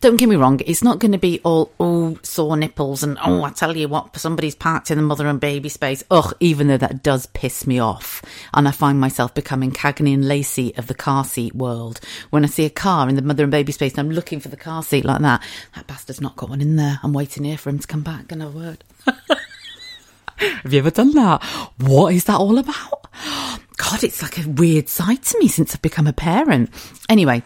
Don't 0.00 0.16
get 0.16 0.28
me 0.28 0.36
wrong, 0.36 0.60
it's 0.66 0.82
not 0.82 0.98
going 0.98 1.12
to 1.12 1.18
be 1.18 1.40
all, 1.44 1.72
oh, 1.78 2.18
sore 2.22 2.56
nipples 2.56 3.02
and, 3.02 3.18
oh, 3.24 3.42
I 3.42 3.50
tell 3.50 3.76
you 3.76 3.88
what, 3.88 4.16
somebody's 4.16 4.54
parked 4.54 4.90
in 4.90 4.98
the 4.98 5.02
mother 5.02 5.26
and 5.26 5.40
baby 5.40 5.68
space. 5.68 6.04
Ugh, 6.10 6.34
even 6.40 6.68
though 6.68 6.76
that 6.76 7.02
does 7.02 7.26
piss 7.26 7.66
me 7.66 7.78
off. 7.78 8.22
And 8.52 8.66
I 8.66 8.70
find 8.70 9.00
myself 9.00 9.34
becoming 9.34 9.70
Cagney 9.70 10.14
and 10.14 10.26
Lacey 10.26 10.74
of 10.76 10.86
the 10.86 10.94
car 10.94 11.24
seat 11.24 11.54
world. 11.54 12.00
When 12.30 12.44
I 12.44 12.48
see 12.48 12.64
a 12.64 12.70
car 12.70 13.08
in 13.08 13.16
the 13.16 13.22
mother 13.22 13.44
and 13.44 13.52
baby 13.52 13.72
space 13.72 13.92
and 13.92 14.00
I'm 14.00 14.10
looking 14.10 14.40
for 14.40 14.48
the 14.48 14.56
car 14.56 14.82
seat 14.82 15.04
like 15.04 15.20
that, 15.22 15.42
that 15.74 15.86
bastard's 15.86 16.20
not 16.20 16.36
got 16.36 16.50
one 16.50 16.60
in 16.60 16.76
there. 16.76 17.00
I'm 17.02 17.12
waiting 17.12 17.44
here 17.44 17.58
for 17.58 17.70
him 17.70 17.78
to 17.78 17.86
come 17.86 18.02
back 18.02 18.32
and 18.32 18.42
a 18.42 18.48
word. 18.48 18.84
Have 20.38 20.72
you 20.72 20.78
ever 20.78 20.90
done 20.90 21.14
that? 21.14 21.42
What 21.78 22.14
is 22.14 22.24
that 22.24 22.38
all 22.38 22.58
about? 22.58 23.06
God, 23.76 24.04
it's 24.04 24.22
like 24.22 24.38
a 24.38 24.48
weird 24.48 24.88
side 24.88 25.22
to 25.22 25.38
me 25.38 25.48
since 25.48 25.74
I've 25.74 25.82
become 25.82 26.06
a 26.06 26.12
parent. 26.12 26.70
Anyway, 27.08 27.42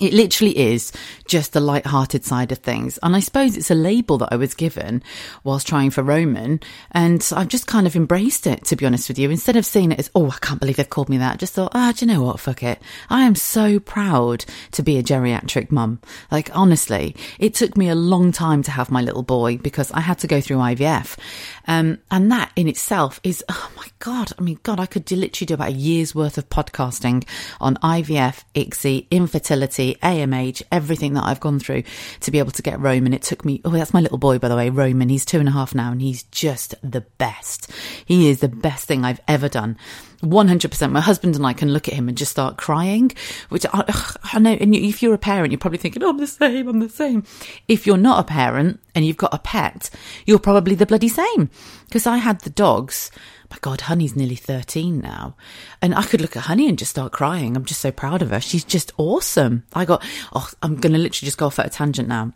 it 0.00 0.12
literally 0.12 0.56
is 0.56 0.92
just 1.26 1.52
the 1.52 1.60
light-hearted 1.60 2.24
side 2.24 2.52
of 2.52 2.58
things. 2.58 2.98
And 3.02 3.16
I 3.16 3.20
suppose 3.20 3.56
it's 3.56 3.70
a 3.70 3.74
label 3.74 4.18
that 4.18 4.32
I 4.32 4.36
was 4.36 4.54
given 4.54 5.02
whilst 5.44 5.66
trying 5.66 5.90
for 5.90 6.02
Roman. 6.02 6.60
And 6.92 7.26
I've 7.34 7.48
just 7.48 7.66
kind 7.66 7.86
of 7.86 7.96
embraced 7.96 8.46
it, 8.46 8.64
to 8.66 8.76
be 8.76 8.86
honest 8.86 9.08
with 9.08 9.18
you. 9.18 9.30
Instead 9.30 9.56
of 9.56 9.66
seeing 9.66 9.92
it 9.92 9.98
as, 9.98 10.10
oh, 10.14 10.30
I 10.30 10.38
can't 10.40 10.60
believe 10.60 10.76
they've 10.76 10.88
called 10.88 11.08
me 11.08 11.18
that, 11.18 11.34
I 11.34 11.36
just 11.36 11.54
thought, 11.54 11.72
ah, 11.74 11.92
do 11.96 12.04
you 12.04 12.12
know 12.12 12.22
what? 12.22 12.40
Fuck 12.40 12.62
it. 12.62 12.80
I 13.08 13.22
am 13.22 13.34
so 13.34 13.78
proud 13.80 14.44
to 14.72 14.82
be 14.82 14.98
a 14.98 15.02
geriatric 15.02 15.70
mum. 15.70 16.00
Like, 16.30 16.54
honestly, 16.54 17.16
it 17.38 17.54
took 17.54 17.76
me 17.76 17.88
a 17.88 17.94
long 17.94 18.32
time 18.32 18.62
to 18.64 18.70
have 18.70 18.90
my 18.90 19.00
little 19.00 19.22
boy 19.22 19.58
because 19.58 19.90
I 19.92 20.00
had 20.00 20.18
to 20.18 20.26
go 20.26 20.40
through 20.40 20.58
IVF. 20.58 21.16
Um, 21.66 21.98
and 22.10 22.30
that 22.30 22.52
in 22.56 22.68
itself 22.68 23.20
is, 23.22 23.44
oh 23.48 23.70
my 23.76 23.86
God. 23.98 24.32
I 24.38 24.42
mean, 24.42 24.58
God, 24.62 24.80
I 24.80 24.86
could 24.86 25.10
literally 25.10 25.46
do 25.46 25.54
about 25.54 25.68
a 25.68 25.72
year's 25.72 26.14
worth 26.14 26.38
of 26.38 26.48
podcasting 26.48 27.26
on 27.60 27.76
IVF, 27.76 28.44
ICSI, 28.54 29.06
infertility, 29.10 29.96
AMH, 30.02 30.62
everything 30.70 31.14
that 31.14 31.24
I've 31.24 31.40
gone 31.40 31.58
through 31.58 31.82
to 32.20 32.30
be 32.30 32.38
able 32.38 32.52
to 32.52 32.62
get 32.62 32.80
Roman. 32.80 33.12
It 33.12 33.22
took 33.22 33.44
me, 33.44 33.60
oh, 33.64 33.70
that's 33.70 33.94
my 33.94 34.00
little 34.00 34.18
boy, 34.18 34.38
by 34.38 34.48
the 34.48 34.56
way, 34.56 34.70
Roman. 34.70 35.08
He's 35.08 35.24
two 35.24 35.40
and 35.40 35.48
a 35.48 35.52
half 35.52 35.74
now 35.74 35.92
and 35.92 36.00
he's 36.00 36.22
just 36.24 36.74
the 36.82 37.02
best. 37.02 37.70
He 38.04 38.28
is 38.28 38.40
the 38.40 38.48
best 38.48 38.86
thing 38.86 39.04
I've 39.04 39.20
ever 39.26 39.48
done. 39.48 39.76
100%. 40.22 40.92
My 40.92 41.00
husband 41.00 41.36
and 41.36 41.46
I 41.46 41.52
can 41.52 41.72
look 41.72 41.88
at 41.88 41.94
him 41.94 42.08
and 42.08 42.16
just 42.16 42.30
start 42.30 42.56
crying, 42.56 43.12
which 43.48 43.66
I, 43.72 43.84
I 44.32 44.38
know. 44.38 44.52
And 44.52 44.74
if 44.74 45.02
you're 45.02 45.14
a 45.14 45.18
parent, 45.18 45.52
you're 45.52 45.58
probably 45.58 45.78
thinking, 45.78 46.02
oh, 46.02 46.10
I'm 46.10 46.18
the 46.18 46.26
same, 46.26 46.68
I'm 46.68 46.80
the 46.80 46.88
same. 46.88 47.24
If 47.68 47.86
you're 47.86 47.96
not 47.96 48.20
a 48.20 48.28
parent 48.28 48.80
and 48.94 49.04
you've 49.04 49.16
got 49.16 49.34
a 49.34 49.38
pet, 49.38 49.90
you're 50.26 50.38
probably 50.38 50.74
the 50.74 50.86
bloody 50.86 51.08
same. 51.08 51.50
Because 51.86 52.06
I 52.06 52.16
had 52.18 52.40
the 52.40 52.50
dogs. 52.50 53.10
My 53.50 53.58
God, 53.60 53.82
Honey's 53.82 54.16
nearly 54.16 54.34
13 54.34 55.00
now. 55.00 55.36
And 55.80 55.94
I 55.94 56.02
could 56.02 56.20
look 56.20 56.36
at 56.36 56.44
Honey 56.44 56.68
and 56.68 56.78
just 56.78 56.90
start 56.90 57.12
crying. 57.12 57.56
I'm 57.56 57.64
just 57.64 57.80
so 57.80 57.92
proud 57.92 58.22
of 58.22 58.30
her. 58.30 58.40
She's 58.40 58.64
just 58.64 58.92
awesome. 58.96 59.64
I 59.72 59.84
got, 59.84 60.04
oh, 60.34 60.50
I'm 60.62 60.76
going 60.76 60.92
to 60.92 60.98
literally 60.98 61.26
just 61.26 61.38
go 61.38 61.46
off 61.46 61.58
at 61.58 61.66
a 61.66 61.70
tangent 61.70 62.08
now. 62.08 62.32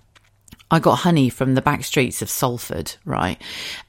I 0.71 0.79
got 0.79 0.97
honey 0.97 1.31
from 1.31 1.55
the 1.55 1.63
back 1.63 1.83
streets 1.85 2.23
of 2.23 2.31
Salford, 2.31 2.95
right? 3.05 3.41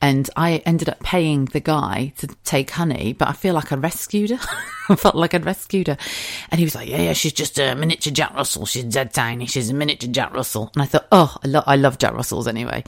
And 0.01 0.29
I 0.35 0.57
ended 0.65 0.89
up 0.89 0.99
paying 1.01 1.45
the 1.45 1.59
guy 1.59 2.13
to 2.17 2.27
take 2.43 2.71
honey, 2.71 3.13
but 3.13 3.27
I 3.27 3.33
feel 3.33 3.53
like 3.53 3.71
I 3.71 3.75
rescued 3.75 4.31
her. 4.31 4.39
I 4.89 4.95
felt 4.95 5.15
like 5.15 5.33
I'd 5.33 5.45
rescued 5.45 5.87
her. 5.87 5.97
And 6.49 6.59
he 6.59 6.65
was 6.65 6.73
like, 6.73 6.89
yeah, 6.89 7.01
yeah, 7.01 7.13
she's 7.13 7.33
just 7.33 7.59
a 7.59 7.75
miniature 7.75 8.11
Jack 8.11 8.33
Russell. 8.33 8.65
She's 8.65 8.83
dead 8.83 9.13
tiny. 9.13 9.45
She's 9.45 9.69
a 9.69 9.73
miniature 9.73 10.11
Jack 10.11 10.33
Russell. 10.33 10.71
And 10.73 10.81
I 10.81 10.85
thought, 10.85 11.07
oh, 11.11 11.37
I, 11.43 11.47
lo- 11.47 11.63
I 11.65 11.75
love 11.75 11.99
Jack 11.99 12.13
Russells 12.13 12.47
anyway. 12.47 12.83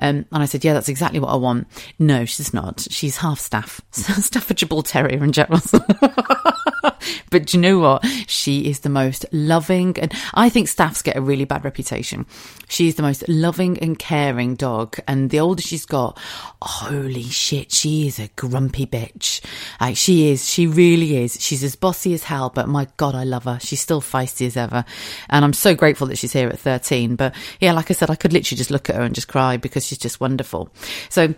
Um, 0.00 0.26
and 0.32 0.42
I 0.42 0.46
said, 0.46 0.64
yeah, 0.64 0.74
that's 0.74 0.88
exactly 0.88 1.20
what 1.20 1.30
I 1.30 1.36
want. 1.36 1.68
No, 1.98 2.24
she's 2.24 2.52
not. 2.52 2.86
She's 2.90 3.18
half 3.18 3.38
staff. 3.38 3.80
Staffordshire 3.92 4.68
bull 4.68 4.82
Terrier 4.82 5.22
and 5.22 5.32
Jack 5.32 5.50
Russell. 5.50 5.84
but 7.30 7.46
do 7.46 7.56
you 7.56 7.60
know 7.60 7.78
what? 7.78 8.04
She 8.26 8.68
is 8.68 8.80
the 8.80 8.88
most 8.88 9.26
loving, 9.32 9.98
and 9.98 10.12
I 10.34 10.48
think 10.48 10.68
staffs 10.68 11.02
get 11.02 11.16
a 11.16 11.20
really 11.20 11.44
bad 11.44 11.64
reputation. 11.64 12.26
She's 12.68 12.96
the 12.96 13.02
most 13.02 13.28
loving 13.28 13.78
and 13.78 13.98
caring 13.98 14.54
dog, 14.54 14.98
and 15.06 15.30
the 15.30 15.40
older 15.40 15.62
she's 15.62 15.86
got, 15.86 16.18
holy 16.62 17.24
shit, 17.24 17.72
she 17.72 18.06
is 18.06 18.18
a 18.18 18.28
grumpy 18.36 18.86
bitch. 18.86 19.44
Like 19.80 19.96
she 19.96 20.30
is, 20.30 20.48
she 20.48 20.66
really 20.66 21.16
is. 21.16 21.38
She's 21.40 21.62
as 21.62 21.76
bossy 21.76 22.14
as 22.14 22.24
hell, 22.24 22.50
but 22.50 22.68
my 22.68 22.88
god, 22.96 23.14
I 23.14 23.24
love 23.24 23.44
her. 23.44 23.58
She's 23.60 23.80
still 23.80 24.00
feisty 24.00 24.46
as 24.46 24.56
ever, 24.56 24.84
and 25.28 25.44
I'm 25.44 25.52
so 25.52 25.74
grateful 25.74 26.06
that 26.08 26.18
she's 26.18 26.32
here 26.32 26.48
at 26.48 26.58
13. 26.58 27.16
But 27.16 27.34
yeah, 27.60 27.72
like 27.72 27.90
I 27.90 27.94
said, 27.94 28.10
I 28.10 28.16
could 28.16 28.32
literally 28.32 28.58
just 28.58 28.70
look 28.70 28.90
at 28.90 28.96
her 28.96 29.02
and 29.02 29.14
just 29.14 29.28
cry 29.28 29.56
because 29.56 29.86
she's 29.86 29.98
just 29.98 30.20
wonderful. 30.20 30.70
So 31.08 31.34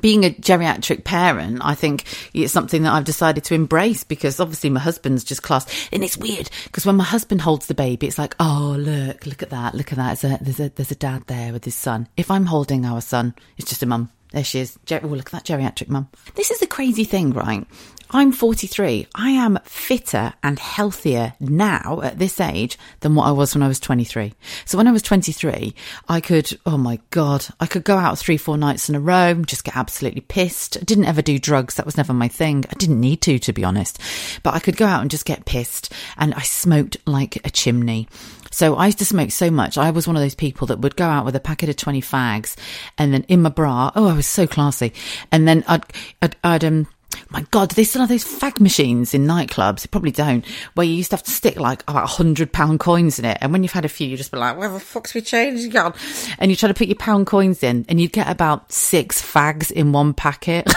being 0.00 0.24
a 0.24 0.30
geriatric 0.30 1.04
parent, 1.04 1.60
I 1.62 1.74
think 1.74 2.04
it's 2.34 2.52
something 2.52 2.82
that 2.82 2.92
I've 2.92 3.04
decided 3.04 3.44
to 3.44 3.54
embrace 3.54 4.04
because 4.04 4.40
obviously 4.40 4.70
my 4.70 4.80
husband's 4.80 5.24
just 5.24 5.42
classed. 5.42 5.70
And 5.92 6.02
it's 6.02 6.16
weird 6.16 6.50
because 6.64 6.86
when 6.86 6.96
my 6.96 7.04
husband 7.04 7.40
holds 7.42 7.66
the 7.66 7.74
baby, 7.74 8.06
it's 8.06 8.18
like, 8.18 8.34
oh, 8.40 8.76
look, 8.78 9.26
look 9.26 9.42
at 9.42 9.50
that, 9.50 9.74
look 9.74 9.92
at 9.92 9.98
that. 9.98 10.18
There's 10.18 10.40
a, 10.40 10.44
there's 10.44 10.60
a, 10.60 10.68
there's 10.70 10.90
a 10.90 10.96
dad 10.96 11.24
there 11.26 11.52
with 11.52 11.64
his 11.64 11.74
son. 11.74 12.08
If 12.16 12.30
I'm 12.30 12.46
holding 12.46 12.84
our 12.84 13.00
son, 13.00 13.34
it's 13.56 13.68
just 13.68 13.82
a 13.82 13.86
mum. 13.86 14.10
There 14.32 14.44
she 14.44 14.60
is. 14.60 14.78
Ger- 14.86 15.00
oh, 15.02 15.08
look 15.08 15.32
at 15.34 15.44
that 15.44 15.44
geriatric 15.44 15.88
mum. 15.88 16.08
This 16.34 16.50
is 16.50 16.58
the 16.58 16.66
crazy 16.66 17.04
thing, 17.04 17.32
right? 17.32 17.66
I'm 18.14 18.30
43. 18.30 19.06
I 19.14 19.30
am 19.30 19.58
fitter 19.64 20.34
and 20.42 20.58
healthier 20.58 21.32
now 21.40 22.02
at 22.02 22.18
this 22.18 22.40
age 22.40 22.76
than 23.00 23.14
what 23.14 23.26
I 23.26 23.30
was 23.30 23.54
when 23.54 23.62
I 23.62 23.68
was 23.68 23.80
23. 23.80 24.34
So 24.66 24.76
when 24.76 24.86
I 24.86 24.92
was 24.92 25.00
23, 25.00 25.74
I 26.10 26.20
could, 26.20 26.58
oh 26.66 26.76
my 26.76 27.00
God, 27.08 27.46
I 27.58 27.64
could 27.64 27.84
go 27.84 27.96
out 27.96 28.18
three, 28.18 28.36
four 28.36 28.58
nights 28.58 28.90
in 28.90 28.94
a 28.94 29.00
row 29.00 29.32
just 29.46 29.64
get 29.64 29.78
absolutely 29.78 30.20
pissed. 30.20 30.76
I 30.76 30.84
didn't 30.84 31.06
ever 31.06 31.22
do 31.22 31.38
drugs. 31.38 31.76
That 31.76 31.86
was 31.86 31.96
never 31.96 32.12
my 32.12 32.28
thing. 32.28 32.64
I 32.68 32.74
didn't 32.74 33.00
need 33.00 33.22
to, 33.22 33.38
to 33.38 33.52
be 33.52 33.64
honest, 33.64 33.98
but 34.42 34.52
I 34.52 34.58
could 34.58 34.76
go 34.76 34.84
out 34.84 35.00
and 35.00 35.10
just 35.10 35.24
get 35.24 35.46
pissed 35.46 35.90
and 36.18 36.34
I 36.34 36.42
smoked 36.42 36.98
like 37.06 37.36
a 37.46 37.50
chimney. 37.50 38.08
So 38.50 38.76
I 38.76 38.86
used 38.86 38.98
to 38.98 39.06
smoke 39.06 39.30
so 39.30 39.50
much. 39.50 39.78
I 39.78 39.90
was 39.90 40.06
one 40.06 40.16
of 40.16 40.22
those 40.22 40.34
people 40.34 40.66
that 40.66 40.80
would 40.80 40.96
go 40.96 41.06
out 41.06 41.24
with 41.24 41.34
a 41.34 41.40
packet 41.40 41.70
of 41.70 41.76
20 41.76 42.02
fags 42.02 42.56
and 42.98 43.14
then 43.14 43.22
in 43.24 43.40
my 43.40 43.48
bra. 43.48 43.90
Oh, 43.96 44.06
I 44.06 44.12
was 44.12 44.26
so 44.26 44.46
classy. 44.46 44.92
And 45.30 45.48
then 45.48 45.64
I'd, 45.66 45.84
I'd, 46.20 46.36
I'd 46.44 46.64
um, 46.64 46.86
my 47.32 47.46
God, 47.50 47.70
do 47.70 47.74
they 47.74 47.84
still 47.84 48.00
have 48.00 48.10
those 48.10 48.24
fag 48.24 48.60
machines 48.60 49.14
in 49.14 49.26
nightclubs? 49.26 49.82
They 49.82 49.88
probably 49.88 50.10
don't. 50.10 50.44
Where 50.74 50.86
you 50.86 50.92
used 50.92 51.10
to 51.10 51.16
have 51.16 51.22
to 51.22 51.30
stick 51.30 51.58
like 51.58 51.82
about 51.88 52.08
hundred 52.08 52.52
pound 52.52 52.80
coins 52.80 53.18
in 53.18 53.24
it, 53.24 53.38
and 53.40 53.52
when 53.52 53.62
you've 53.62 53.72
had 53.72 53.86
a 53.86 53.88
few, 53.88 54.06
you 54.06 54.16
just 54.16 54.30
be 54.30 54.38
like, 54.38 54.58
"Where 54.58 54.68
the 54.68 54.78
fuck's 54.78 55.14
my 55.14 55.22
change 55.22 55.72
gone?" 55.72 55.94
And 56.38 56.50
you 56.50 56.56
try 56.56 56.68
to 56.68 56.74
put 56.74 56.88
your 56.88 56.96
pound 56.96 57.26
coins 57.26 57.62
in, 57.62 57.86
and 57.88 58.00
you'd 58.00 58.12
get 58.12 58.28
about 58.28 58.70
six 58.70 59.22
fags 59.22 59.70
in 59.70 59.92
one 59.92 60.12
packet. 60.12 60.66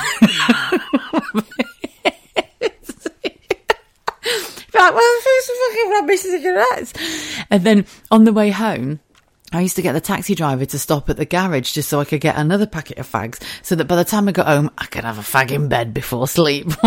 like, 4.76 4.94
well, 4.94 5.22
first 5.22 5.52
fucking 5.68 5.92
rubbish 5.92 6.20
cigarettes. 6.22 6.94
And 7.50 7.64
then 7.64 7.86
on 8.12 8.24
the 8.24 8.34
way 8.34 8.52
home, 8.52 9.00
I 9.56 9.62
used 9.62 9.76
to 9.78 9.82
get 9.82 9.94
the 9.94 10.02
taxi 10.02 10.36
driver 10.36 10.66
to 10.66 10.80
stop 10.80 11.10
at 11.10 11.18
the 11.18 11.26
garage 11.26 11.72
just 11.72 11.90
so 11.90 12.00
I 12.00 12.06
could 12.06 12.22
get 12.22 12.38
another 12.38 12.68
packet 12.68 12.98
of 12.98 13.12
fags 13.12 13.42
so 13.64 13.76
that 13.76 13.86
by 13.86 13.96
the 13.96 14.04
time 14.04 14.28
I 14.28 14.32
got 14.32 14.48
home, 14.48 14.70
I 14.78 14.86
could 14.86 15.04
have 15.04 15.18
a 15.18 15.22
fag 15.22 15.52
in 15.52 15.70
bed 15.70 15.94
before 15.94 16.28
sleep. 16.28 16.72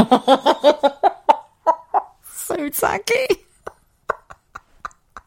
so 2.32 2.68
tacky. 2.68 3.26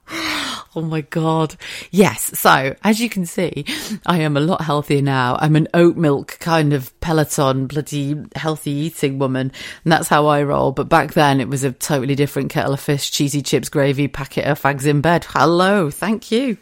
Oh 0.74 0.82
my 0.82 1.02
God. 1.02 1.58
Yes. 1.92 2.40
So, 2.40 2.76
as 2.82 3.02
you 3.02 3.10
can 3.10 3.26
see, 3.26 3.66
I 4.06 4.20
am 4.20 4.38
a 4.38 4.40
lot 4.40 4.62
healthier 4.62 5.02
now. 5.02 5.38
I'm 5.38 5.58
an 5.58 5.68
oat 5.74 5.98
milk 5.98 6.38
kind 6.40 6.72
of 6.72 6.98
Peloton, 7.02 7.68
bloody 7.68 8.16
healthy 8.36 8.72
eating 8.72 9.20
woman. 9.20 9.52
And 9.84 9.92
that's 9.92 10.08
how 10.08 10.28
I 10.28 10.44
roll. 10.44 10.72
But 10.72 10.88
back 10.88 11.14
then, 11.14 11.42
it 11.42 11.50
was 11.50 11.66
a 11.66 11.74
totally 11.74 12.16
different 12.16 12.52
kettle 12.52 12.72
of 12.72 12.80
fish, 12.80 13.12
cheesy 13.12 13.42
chips, 13.42 13.68
gravy, 13.68 14.08
packet 14.08 14.46
of 14.46 14.62
fags 14.62 14.86
in 14.86 15.02
bed. 15.02 15.26
Hello. 15.26 15.92
Thank 15.92 16.32
you. 16.32 16.58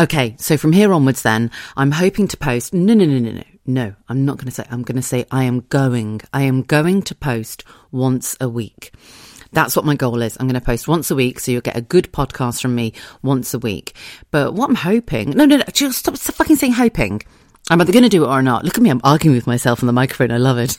Okay, 0.00 0.36
so 0.38 0.56
from 0.56 0.72
here 0.72 0.92
onwards, 0.92 1.22
then 1.22 1.50
I'm 1.76 1.90
hoping 1.90 2.28
to 2.28 2.36
post. 2.36 2.72
No, 2.72 2.94
no, 2.94 3.04
no, 3.04 3.18
no, 3.18 3.32
no, 3.32 3.42
no. 3.66 3.94
I'm 4.08 4.24
not 4.24 4.36
going 4.36 4.46
to 4.46 4.52
say. 4.52 4.64
I'm 4.70 4.82
going 4.82 4.94
to 4.94 5.02
say 5.02 5.26
I 5.32 5.42
am 5.42 5.60
going. 5.70 6.20
I 6.32 6.42
am 6.42 6.62
going 6.62 7.02
to 7.02 7.16
post 7.16 7.64
once 7.90 8.36
a 8.40 8.48
week. 8.48 8.92
That's 9.50 9.74
what 9.74 9.84
my 9.84 9.96
goal 9.96 10.22
is. 10.22 10.36
I'm 10.38 10.46
going 10.46 10.60
to 10.60 10.64
post 10.64 10.86
once 10.86 11.10
a 11.10 11.16
week, 11.16 11.40
so 11.40 11.50
you'll 11.50 11.62
get 11.62 11.76
a 11.76 11.80
good 11.80 12.12
podcast 12.12 12.62
from 12.62 12.76
me 12.76 12.92
once 13.22 13.54
a 13.54 13.58
week. 13.58 13.92
But 14.30 14.54
what 14.54 14.68
I'm 14.68 14.76
hoping, 14.76 15.30
no, 15.30 15.46
no, 15.46 15.56
no, 15.56 15.64
just 15.72 15.98
stop, 15.98 16.16
stop 16.16 16.36
fucking 16.36 16.56
saying 16.56 16.74
hoping. 16.74 17.22
I'm 17.68 17.80
either 17.80 17.92
going 17.92 18.04
to 18.04 18.08
do 18.08 18.24
it 18.24 18.28
or 18.28 18.40
not. 18.40 18.64
Look 18.64 18.78
at 18.78 18.82
me, 18.82 18.90
I'm 18.90 19.00
arguing 19.02 19.36
with 19.36 19.48
myself 19.48 19.82
on 19.82 19.88
the 19.88 19.92
microphone. 19.92 20.30
I 20.30 20.36
love 20.38 20.58
it. 20.58 20.78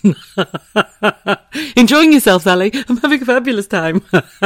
Enjoying 1.76 2.14
yourself, 2.14 2.44
Sally. 2.44 2.72
I'm 2.88 2.98
having 2.98 3.22
a 3.22 3.26
fabulous 3.26 3.68
time. 3.68 4.02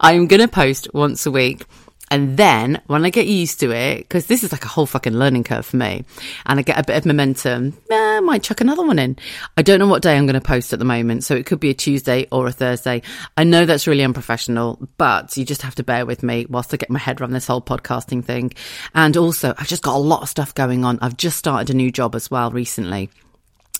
I'm 0.00 0.26
going 0.26 0.40
to 0.40 0.48
post 0.48 0.88
once 0.94 1.26
a 1.26 1.30
week. 1.30 1.66
And 2.10 2.36
then 2.36 2.80
when 2.86 3.04
I 3.04 3.10
get 3.10 3.26
used 3.26 3.60
to 3.60 3.70
it, 3.70 3.98
because 3.98 4.26
this 4.26 4.42
is 4.42 4.52
like 4.52 4.64
a 4.64 4.68
whole 4.68 4.86
fucking 4.86 5.14
learning 5.14 5.44
curve 5.44 5.66
for 5.66 5.76
me, 5.76 6.04
and 6.46 6.58
I 6.58 6.62
get 6.62 6.78
a 6.78 6.84
bit 6.84 6.96
of 6.96 7.06
momentum, 7.06 7.76
eh, 7.90 8.16
I 8.16 8.20
might 8.20 8.42
chuck 8.42 8.60
another 8.60 8.86
one 8.86 8.98
in. 8.98 9.16
I 9.56 9.62
don't 9.62 9.78
know 9.78 9.86
what 9.86 10.02
day 10.02 10.16
I'm 10.16 10.26
going 10.26 10.34
to 10.34 10.40
post 10.40 10.72
at 10.72 10.78
the 10.78 10.84
moment, 10.84 11.24
so 11.24 11.34
it 11.34 11.46
could 11.46 11.60
be 11.60 11.70
a 11.70 11.74
Tuesday 11.74 12.26
or 12.32 12.46
a 12.46 12.52
Thursday. 12.52 13.02
I 13.36 13.44
know 13.44 13.66
that's 13.66 13.86
really 13.86 14.04
unprofessional, 14.04 14.78
but 14.96 15.36
you 15.36 15.44
just 15.44 15.62
have 15.62 15.74
to 15.76 15.84
bear 15.84 16.06
with 16.06 16.22
me 16.22 16.46
whilst 16.48 16.72
I 16.72 16.76
get 16.76 16.90
my 16.90 16.98
head 16.98 17.20
around 17.20 17.32
this 17.32 17.46
whole 17.46 17.62
podcasting 17.62 18.24
thing. 18.24 18.52
And 18.94 19.16
also, 19.16 19.54
I've 19.58 19.68
just 19.68 19.82
got 19.82 19.96
a 19.96 19.98
lot 19.98 20.22
of 20.22 20.28
stuff 20.28 20.54
going 20.54 20.84
on. 20.84 20.98
I've 21.00 21.16
just 21.16 21.38
started 21.38 21.70
a 21.70 21.76
new 21.76 21.90
job 21.90 22.14
as 22.14 22.30
well 22.30 22.50
recently. 22.50 23.10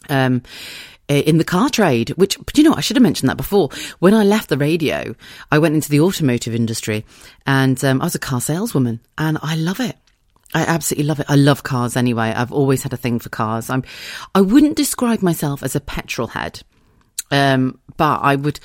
Um, 0.08 0.42
in 1.08 1.38
the 1.38 1.44
car 1.44 1.70
trade, 1.70 2.10
which, 2.10 2.38
but 2.44 2.56
you 2.58 2.64
know, 2.64 2.74
I 2.74 2.80
should 2.80 2.96
have 2.96 3.02
mentioned 3.02 3.28
that 3.30 3.36
before. 3.36 3.70
When 3.98 4.14
I 4.14 4.24
left 4.24 4.48
the 4.48 4.58
radio, 4.58 5.14
I 5.50 5.58
went 5.58 5.74
into 5.74 5.90
the 5.90 6.00
automotive 6.00 6.54
industry 6.54 7.04
and 7.46 7.82
um, 7.84 8.00
I 8.00 8.04
was 8.04 8.14
a 8.14 8.20
car 8.20 8.40
saleswoman 8.40 9.00
and 9.16 9.38
I 9.42 9.56
love 9.56 9.80
it. 9.80 9.96
I 10.54 10.62
absolutely 10.62 11.04
love 11.04 11.20
it. 11.20 11.26
I 11.28 11.36
love 11.36 11.62
cars 11.62 11.96
anyway. 11.96 12.32
I've 12.34 12.52
always 12.52 12.82
had 12.82 12.92
a 12.92 12.96
thing 12.96 13.18
for 13.18 13.28
cars. 13.28 13.68
I'm, 13.68 13.84
I 14.34 14.40
wouldn't 14.40 14.76
describe 14.76 15.22
myself 15.22 15.62
as 15.62 15.76
a 15.76 15.80
petrol 15.80 16.28
head. 16.28 16.62
Um, 17.30 17.78
but 17.98 18.20
I 18.22 18.36
would, 18.36 18.60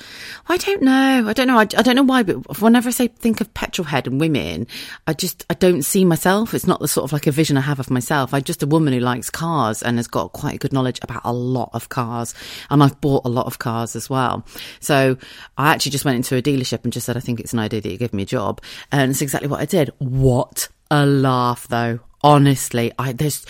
I 0.48 0.56
don't 0.56 0.82
know. 0.82 1.24
I 1.28 1.32
don't 1.32 1.48
know. 1.48 1.58
I, 1.58 1.62
I 1.62 1.82
don't 1.82 1.96
know 1.96 2.04
why, 2.04 2.22
but 2.22 2.60
whenever 2.60 2.88
I 2.88 2.92
say 2.92 3.08
think 3.08 3.40
of 3.40 3.52
petrol 3.52 3.84
head 3.84 4.06
and 4.06 4.20
women, 4.20 4.68
I 5.08 5.12
just, 5.12 5.44
I 5.50 5.54
don't 5.54 5.82
see 5.82 6.04
myself. 6.04 6.54
It's 6.54 6.68
not 6.68 6.78
the 6.78 6.86
sort 6.86 7.04
of 7.04 7.12
like 7.12 7.26
a 7.26 7.32
vision 7.32 7.56
I 7.56 7.62
have 7.62 7.80
of 7.80 7.90
myself. 7.90 8.32
I'm 8.32 8.44
just 8.44 8.62
a 8.62 8.66
woman 8.66 8.92
who 8.92 9.00
likes 9.00 9.30
cars 9.30 9.82
and 9.82 9.96
has 9.98 10.06
got 10.06 10.32
quite 10.32 10.54
a 10.54 10.58
good 10.58 10.72
knowledge 10.72 11.00
about 11.02 11.22
a 11.24 11.32
lot 11.32 11.70
of 11.72 11.88
cars. 11.88 12.32
And 12.70 12.80
I've 12.82 13.00
bought 13.00 13.24
a 13.24 13.28
lot 13.28 13.46
of 13.46 13.58
cars 13.58 13.96
as 13.96 14.08
well. 14.08 14.46
So 14.78 15.18
I 15.58 15.72
actually 15.72 15.92
just 15.92 16.04
went 16.04 16.16
into 16.16 16.36
a 16.36 16.42
dealership 16.42 16.84
and 16.84 16.92
just 16.92 17.06
said, 17.06 17.16
I 17.16 17.20
think 17.20 17.40
it's 17.40 17.52
an 17.52 17.58
idea 17.58 17.80
that 17.80 17.90
you 17.90 17.98
give 17.98 18.14
me 18.14 18.22
a 18.22 18.26
job. 18.26 18.62
And 18.92 19.10
it's 19.10 19.20
exactly 19.20 19.48
what 19.48 19.60
I 19.60 19.66
did. 19.66 19.90
What 19.98 20.68
a 20.90 21.06
laugh 21.06 21.66
though 21.68 21.98
honestly 22.22 22.92
i 22.98 23.10
there's 23.12 23.46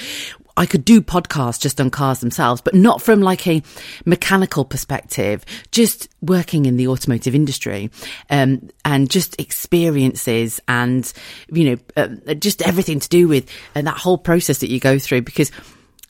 I 0.57 0.67
could 0.67 0.85
do 0.85 1.01
podcasts 1.01 1.61
just 1.61 1.81
on 1.81 1.91
cars 1.91 2.21
themselves, 2.21 2.61
but 2.61 2.75
not 2.75 3.03
from 3.03 3.21
like 3.21 3.47
a 3.47 3.63
mechanical 4.05 4.65
perspective, 4.65 5.45
just 5.73 6.09
working 6.23 6.67
in 6.67 6.77
the 6.77 6.89
automotive 6.89 7.35
industry, 7.35 7.91
um, 8.31 8.69
and 8.85 9.11
just 9.11 9.41
experiences 9.41 10.61
and, 10.69 11.13
you 11.51 11.71
know, 11.71 11.77
uh, 11.97 12.35
just 12.35 12.63
everything 12.63 13.01
to 13.01 13.09
do 13.09 13.27
with 13.27 13.49
and 13.75 13.87
that 13.87 13.97
whole 13.97 14.19
process 14.19 14.59
that 14.59 14.71
you 14.71 14.79
go 14.79 14.99
through. 14.99 15.23
Because 15.23 15.51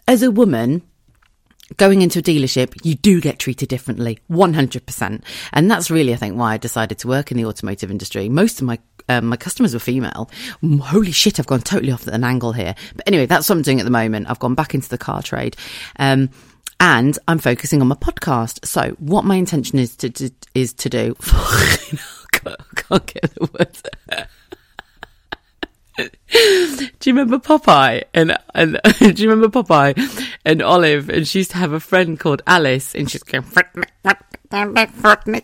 as 0.06 0.22
a 0.22 0.30
woman, 0.30 0.82
going 1.76 2.02
into 2.02 2.18
a 2.18 2.22
dealership, 2.22 2.74
you 2.84 2.94
do 2.94 3.20
get 3.20 3.38
treated 3.38 3.68
differently, 3.68 4.18
100%. 4.30 5.22
And 5.52 5.70
that's 5.70 5.90
really, 5.90 6.12
I 6.12 6.16
think, 6.16 6.36
why 6.36 6.54
I 6.54 6.56
decided 6.56 6.98
to 6.98 7.08
work 7.08 7.30
in 7.30 7.36
the 7.36 7.46
automotive 7.46 7.90
industry. 7.90 8.28
Most 8.28 8.60
of 8.60 8.66
my 8.66 8.78
um, 9.08 9.26
my 9.26 9.36
customers 9.36 9.74
were 9.74 9.80
female. 9.80 10.30
Holy 10.62 11.12
shit, 11.12 11.38
I've 11.38 11.46
gone 11.46 11.60
totally 11.60 11.92
off 11.92 12.08
at 12.08 12.14
an 12.14 12.24
angle 12.24 12.52
here. 12.52 12.74
But 12.94 13.06
anyway, 13.06 13.26
that's 13.26 13.46
what 13.50 13.56
I'm 13.56 13.62
doing 13.62 13.78
at 13.78 13.84
the 13.84 13.90
moment. 13.90 14.30
I've 14.30 14.38
gone 14.38 14.54
back 14.54 14.74
into 14.74 14.88
the 14.88 14.96
car 14.96 15.22
trade. 15.22 15.56
Um, 15.98 16.30
and 16.80 17.18
I'm 17.28 17.38
focusing 17.38 17.82
on 17.82 17.88
my 17.88 17.96
podcast. 17.96 18.64
So 18.66 18.96
what 18.98 19.26
my 19.26 19.36
intention 19.36 19.78
is 19.78 19.94
to, 19.96 20.10
to 20.10 20.30
is 20.54 20.72
to 20.74 20.88
do. 20.88 21.16
I 21.22 22.56
can't 22.76 23.06
get 23.06 23.34
the 23.34 23.50
words. 23.58 23.82
Do 25.96 26.08
you 27.04 27.12
remember 27.12 27.38
Popeye 27.38 28.02
and 28.12 28.36
and 28.54 28.80
do 28.98 29.22
you 29.22 29.30
remember 29.30 29.62
Popeye 29.62 29.94
and 30.44 30.60
Olive 30.62 31.08
and 31.08 31.26
she 31.26 31.38
used 31.38 31.52
to 31.52 31.56
have 31.58 31.72
a 31.72 31.80
friend 31.80 32.18
called 32.18 32.42
Alice 32.46 32.94
and 32.94 33.10
she's 33.10 33.22
going 33.22 33.44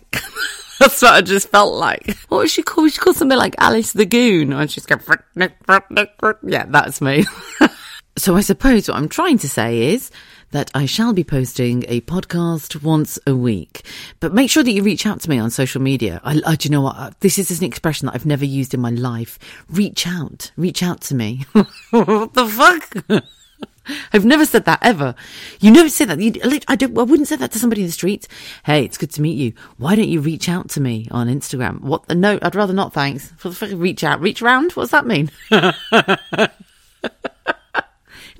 that's 0.81 1.03
what 1.03 1.13
I 1.13 1.21
just 1.21 1.51
felt 1.51 1.75
like. 1.75 2.17
What 2.29 2.39
was 2.39 2.51
she 2.51 2.63
called? 2.63 2.91
She 2.91 2.99
called 2.99 3.17
something 3.17 3.37
like 3.37 3.55
Alice 3.59 3.93
the 3.93 4.07
Goon. 4.07 4.53
And 4.55 4.71
she's 4.71 4.87
going, 4.87 5.01
yeah, 5.37 6.65
that's 6.67 7.01
me. 7.03 7.27
so 8.16 8.37
I 8.37 8.40
suppose 8.40 8.88
what 8.88 8.96
I'm 8.96 9.09
trying 9.09 9.38
to 9.38 9.49
say 9.49 9.92
is 9.92 10.11
that 10.51 10.70
I 10.75 10.87
shall 10.87 11.12
be 11.12 11.25
posting 11.25 11.85
a 11.88 12.01
podcast 12.03 12.83
once 12.83 13.18
a 13.27 13.37
week. 13.37 13.87
But 14.18 14.35
make 14.35 14.51
sure 14.51 14.62
that 14.62 14.73
you 14.73 14.83
reach 14.83 15.07
out 15.07 15.20
to 15.20 15.31
me 15.31 15.38
on 15.38 15.51
social 15.51 15.81
media. 15.81 16.20
I, 16.25 16.40
I 16.44 16.57
do 16.57 16.68
you 16.68 16.73
know 16.73 16.83
what? 16.83 16.96
Uh, 16.96 17.11
this 17.20 17.38
is 17.38 17.57
an 17.59 17.64
expression 17.64 18.07
that 18.07 18.14
I've 18.14 18.27
never 18.27 18.44
used 18.44 18.75
in 18.75 18.81
my 18.81 18.90
life. 18.90 19.38
Reach 19.68 20.07
out. 20.07 20.51
Reach 20.57 20.83
out 20.83 21.01
to 21.03 21.14
me. 21.14 21.46
what 21.90 22.35
the 22.35 22.49
fuck? 22.49 23.25
I've 24.12 24.25
never 24.25 24.44
said 24.44 24.66
that 24.66 24.81
ever. 24.83 25.14
You 25.61 25.70
never 25.70 25.88
say 25.88 26.05
that. 26.05 26.20
You, 26.20 26.33
I, 26.68 26.77
don't, 26.77 26.96
I 26.96 27.03
wouldn't 27.03 27.29
say 27.29 27.37
that 27.37 27.53
to 27.53 27.59
somebody 27.59 27.83
in 27.83 27.88
the 27.88 27.92
street. 27.92 28.29
Hey, 28.64 28.85
it's 28.85 28.99
good 28.99 29.11
to 29.12 29.23
meet 29.23 29.37
you. 29.38 29.53
Why 29.79 29.94
don't 29.94 30.09
you 30.09 30.20
reach 30.20 30.49
out 30.49 30.68
to 30.70 30.81
me 30.81 31.09
on 31.11 31.29
Instagram? 31.29 31.81
What? 31.81 32.09
No, 32.09 32.38
I'd 32.42 32.55
rather 32.55 32.75
not. 32.75 32.92
Thanks. 32.92 33.33
For 33.37 33.49
the 33.49 33.55
fucking 33.55 33.79
reach 33.79 34.05
out, 34.05 34.20
reach 34.20 34.42
around. 34.42 34.75
does 34.75 34.90
that 34.90 35.07
mean? 35.07 35.31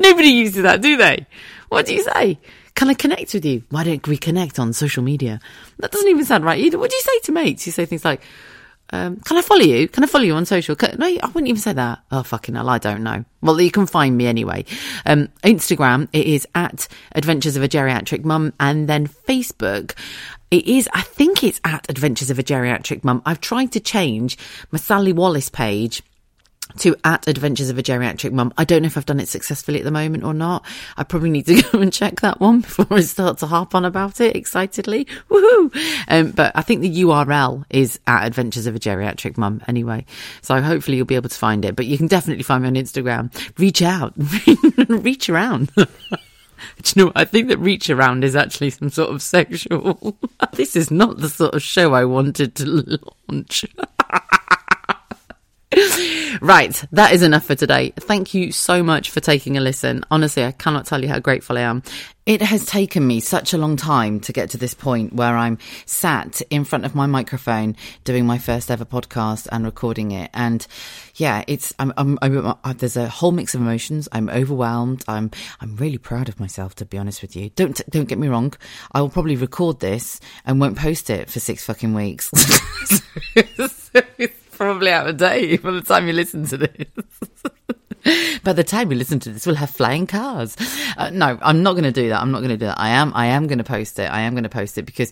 Nobody 0.01 0.29
uses 0.29 0.63
that, 0.63 0.81
do 0.81 0.97
they? 0.97 1.27
What 1.69 1.87
do 1.87 1.95
you 1.95 2.03
say? 2.03 2.39
Can 2.75 2.89
I 2.89 2.95
connect 2.95 3.35
with 3.35 3.45
you? 3.45 3.63
Why 3.69 3.85
don't 3.85 4.07
we 4.09 4.17
connect 4.17 4.59
on 4.59 4.73
social 4.73 5.03
media? 5.03 5.41
That 5.79 5.93
doesn't 5.93 6.09
even 6.09 6.25
sound 6.25 6.45
right 6.45 6.59
either. 6.59 6.79
What 6.79 6.91
do 6.91 6.97
you 6.97 7.03
say 7.03 7.19
to 7.25 7.33
mates? 7.33 7.67
You 7.67 7.73
say 7.73 7.85
things 7.85 8.05
like, 8.05 8.23
um, 8.93 9.17
can 9.21 9.37
I 9.37 9.43
follow 9.43 9.61
you? 9.61 9.87
Can 9.87 10.03
I 10.03 10.07
follow 10.07 10.25
you 10.25 10.35
on 10.35 10.47
social? 10.47 10.75
Can, 10.75 10.97
no, 10.99 11.07
I 11.07 11.27
wouldn't 11.27 11.49
even 11.49 11.61
say 11.61 11.75
that. 11.75 12.01
Oh, 12.11 12.23
fucking 12.23 12.55
hell, 12.55 12.69
I 12.69 12.79
don't 12.79 13.03
know. 13.03 13.25
Well, 13.41 13.61
you 13.61 13.71
can 13.71 13.87
find 13.87 14.17
me 14.17 14.27
anyway. 14.27 14.65
Um, 15.07 15.29
Instagram, 15.45 16.09
it 16.13 16.27
is 16.27 16.47
at 16.55 16.89
Adventures 17.13 17.57
of 17.57 17.63
a 17.63 17.69
Geriatric 17.69 18.25
Mum. 18.25 18.53
And 18.59 18.89
then 18.89 19.07
Facebook, 19.07 19.95
it 20.51 20.67
is, 20.67 20.89
I 20.93 21.03
think 21.03 21.45
it's 21.45 21.61
at 21.63 21.89
Adventures 21.89 22.31
of 22.31 22.39
a 22.39 22.43
Geriatric 22.43 23.05
Mum. 23.05 23.23
I've 23.25 23.41
tried 23.41 23.73
to 23.73 23.81
change 23.81 24.39
my 24.73 24.79
Sally 24.79 25.13
Wallace 25.13 25.51
page 25.51 26.03
to 26.79 26.97
at 27.05 27.29
Adventures 27.29 27.71
of 27.71 27.79
a 27.79 27.83
Geriatric 27.83 28.33
Mum. 28.33 28.53
I 28.57 28.65
don't 28.65 28.83
know 28.83 28.87
if 28.87 28.97
I've 28.97 29.07
done 29.07 29.21
it 29.21 29.29
successfully 29.29 29.79
at 29.79 29.85
the 29.85 29.91
moment 29.91 30.25
or 30.25 30.35
not. 30.35 30.65
I 30.97 31.05
probably 31.05 31.31
need 31.31 31.47
to 31.47 31.63
go 31.73 31.81
and 31.81 31.93
check 31.93 32.21
that 32.21 32.41
one 32.41 32.61
before 32.61 32.87
I 32.91 33.01
start 33.01 33.39
to 33.39 33.47
harp 33.47 33.75
on 33.75 33.85
about 33.85 34.21
it 34.21 34.37
excitedly. 34.37 35.07
Woohoo! 35.29 35.75
Um, 36.09 36.31
but 36.33 36.53
I 36.55 36.63
think 36.63 36.81
the 36.81 37.03
URL 37.03 37.65
is 37.71 37.99
at 38.07 38.27
Adventures 38.27 38.67
of 38.67 38.77
a 38.77 38.79
Geriatric 38.79 39.37
Mum 39.37 39.63
anyway. 39.69 40.05
So 40.43 40.61
hopefully 40.61 40.97
you'll 40.97 41.07
be 41.07 41.17
able 41.17 41.29
to 41.29 41.39
find 41.39 41.65
it. 41.65 41.77
But 41.77 41.87
you 41.87 41.99
can 41.99 42.07
definitely 42.07 42.45
find 42.45 42.63
me 42.63 42.69
on 42.69 42.75
Instagram. 42.75 43.31
Reach 43.59 43.83
out, 43.83 44.15
reach 45.05 45.29
around. 45.29 45.71
Do 46.83 46.93
you 46.95 47.05
know? 47.05 47.13
I 47.15 47.25
think 47.25 47.49
that 47.49 47.59
reach 47.59 47.89
around 47.91 48.25
is 48.25 48.37
actually 48.37 48.71
some 48.71 48.91
sort 48.91 49.11
of 49.11 49.23
sexual. 49.23 50.17
this 50.53 50.77
is 50.77 50.91
not 50.91 51.19
the 51.19 51.29
sort 51.29 51.55
of 51.55 51.63
show 51.63 51.95
I 51.95 52.05
wanted 52.05 52.55
to 52.57 52.99
launch. 53.29 53.65
right, 56.41 56.85
that 56.91 57.13
is 57.13 57.23
enough 57.23 57.45
for 57.45 57.55
today. 57.55 57.93
Thank 57.97 58.35
you 58.35 58.51
so 58.51 58.83
much 58.83 59.11
for 59.11 59.21
taking 59.21 59.57
a 59.57 59.61
listen. 59.61 60.05
Honestly, 60.11 60.45
I 60.45 60.51
cannot 60.51 60.85
tell 60.87 61.01
you 61.01 61.09
how 61.09 61.21
grateful 61.21 61.57
I 61.57 61.61
am. 61.61 61.85
It 62.27 62.43
has 62.43 62.67
taken 62.67 63.07
me 63.07 63.21
such 63.21 63.53
a 63.53 63.59
long 63.59 63.77
time 63.77 64.19
to 64.21 64.33
get 64.33 64.51
to 64.51 64.59
this 64.59 64.75
point 64.75 65.13
where 65.13 65.37
I'm 65.37 65.59
sat 65.87 66.43
in 66.51 66.65
front 66.65 66.87
of 66.87 66.97
my 66.97 67.07
microphone 67.07 67.77
doing 68.03 68.27
my 68.27 68.39
first 68.39 68.69
ever 68.69 68.85
podcast 68.85 69.47
and 69.53 69.65
recording 69.65 70.11
it. 70.11 70.31
And 70.35 70.67
yeah, 71.15 71.45
it's 71.47 71.73
I'm, 71.79 71.93
I'm, 71.97 72.19
I'm, 72.21 72.55
I'm, 72.65 72.77
there's 72.77 72.97
a 72.97 73.09
whole 73.09 73.33
mix 73.33 73.55
of 73.55 73.61
emotions. 73.61 74.09
I'm 74.11 74.29
overwhelmed. 74.29 75.05
I'm 75.07 75.31
I'm 75.61 75.77
really 75.77 75.99
proud 75.99 76.29
of 76.29 76.41
myself 76.41 76.75
to 76.77 76.85
be 76.85 76.99
honest 76.99 77.23
with 77.23 77.37
you. 77.37 77.51
Don't 77.51 77.81
don't 77.89 78.09
get 78.09 78.19
me 78.19 78.29
wrong. 78.29 78.55
I 78.91 79.01
will 79.01 79.09
probably 79.09 79.37
record 79.37 79.79
this 79.79 80.21
and 80.45 80.61
won't 80.61 80.77
post 80.77 81.11
it 81.11 81.31
for 81.31 81.39
six 81.39 81.65
fucking 81.65 81.95
weeks. 81.95 82.31
probably 84.71 84.93
out 84.93 85.09
of 85.09 85.17
date 85.17 85.63
by 85.65 85.73
the 85.73 85.81
time 85.81 86.07
you 86.07 86.13
listen 86.13 86.47
to 86.47 86.57
this. 86.57 86.87
by 88.45 88.53
the 88.53 88.63
time 88.63 88.93
you 88.93 88.97
listen 88.97 89.19
to 89.19 89.31
this, 89.33 89.45
we'll 89.45 89.57
have 89.57 89.71
flying 89.71 90.07
cars. 90.07 90.57
Uh, 90.97 91.11
no, 91.11 91.37
I'm 91.43 91.65
not 91.65 91.73
going 91.73 91.85
to 91.85 91.93
do 91.93 92.09
that. 92.11 92.23
I'm 92.23 92.31
not 92.31 92.39
going 92.39 92.51
to 92.51 92.57
do 92.57 92.67
that. 92.67 92.79
I 92.79 92.91
am. 92.91 93.13
I 93.17 93.27
am 93.27 93.49
going 93.49 93.59
to 93.59 93.65
post 93.65 93.99
it. 93.99 94.05
I 94.05 94.21
am 94.21 94.35
going 94.35 94.45
to 94.45 94.49
post 94.49 94.79
it 94.79 94.87
because 94.87 95.11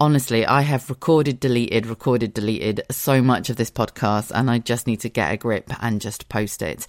honestly, 0.00 0.46
I 0.46 0.62
have 0.62 0.88
recorded, 0.88 1.38
deleted, 1.38 1.86
recorded, 1.86 2.32
deleted 2.32 2.80
so 2.90 3.20
much 3.20 3.50
of 3.50 3.56
this 3.56 3.70
podcast, 3.70 4.32
and 4.34 4.50
I 4.50 4.58
just 4.58 4.86
need 4.86 5.00
to 5.00 5.10
get 5.10 5.32
a 5.32 5.36
grip 5.36 5.70
and 5.82 6.00
just 6.00 6.30
post 6.30 6.62
it. 6.62 6.86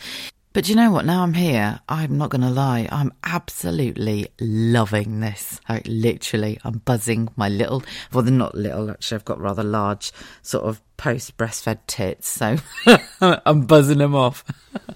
But 0.55 0.69
you 0.69 0.75
know 0.75 0.89
what? 0.89 1.03
Now 1.03 1.21
I'm 1.23 1.33
here, 1.33 1.81
I'm 1.89 2.17
not 2.17 2.29
going 2.29 2.39
to 2.39 2.49
lie. 2.49 2.87
I'm 2.89 3.11
absolutely 3.25 4.29
loving 4.39 5.19
this. 5.19 5.59
Like, 5.67 5.85
literally, 5.85 6.59
I'm 6.63 6.77
buzzing 6.77 7.27
my 7.35 7.49
little, 7.49 7.83
well, 8.13 8.23
they're 8.23 8.31
not 8.31 8.55
little, 8.55 8.89
actually. 8.89 9.15
I've 9.15 9.25
got 9.25 9.41
rather 9.41 9.65
large 9.65 10.13
sort 10.43 10.63
of 10.63 10.81
post 10.95 11.35
breastfed 11.35 11.79
tits. 11.87 12.29
So 12.29 12.55
I'm 13.21 13.65
buzzing 13.65 13.97
them 13.97 14.15
off. 14.15 14.45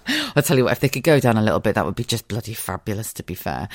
I'll 0.34 0.42
tell 0.42 0.56
you 0.56 0.64
what, 0.64 0.72
if 0.72 0.80
they 0.80 0.88
could 0.88 1.02
go 1.02 1.20
down 1.20 1.36
a 1.36 1.42
little 1.42 1.60
bit, 1.60 1.74
that 1.74 1.84
would 1.84 1.94
be 1.94 2.04
just 2.04 2.26
bloody 2.26 2.54
fabulous, 2.54 3.12
to 3.12 3.22
be 3.22 3.34
fair. 3.34 3.68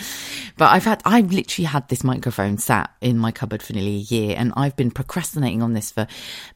But 0.58 0.72
I've 0.72 0.86
had, 0.86 1.04
I've 1.06 1.32
literally 1.32 1.68
had 1.68 1.88
this 1.90 2.04
microphone 2.04 2.58
sat 2.58 2.90
in 3.00 3.20
my 3.20 3.32
cupboard 3.32 3.62
for 3.62 3.74
nearly 3.74 3.98
a 3.98 4.00
year 4.00 4.36
and 4.40 4.54
I've 4.58 4.76
been 4.76 4.90
procrastinating 4.90 5.62
on 5.62 5.74
this 5.74 5.92
for 5.92 6.08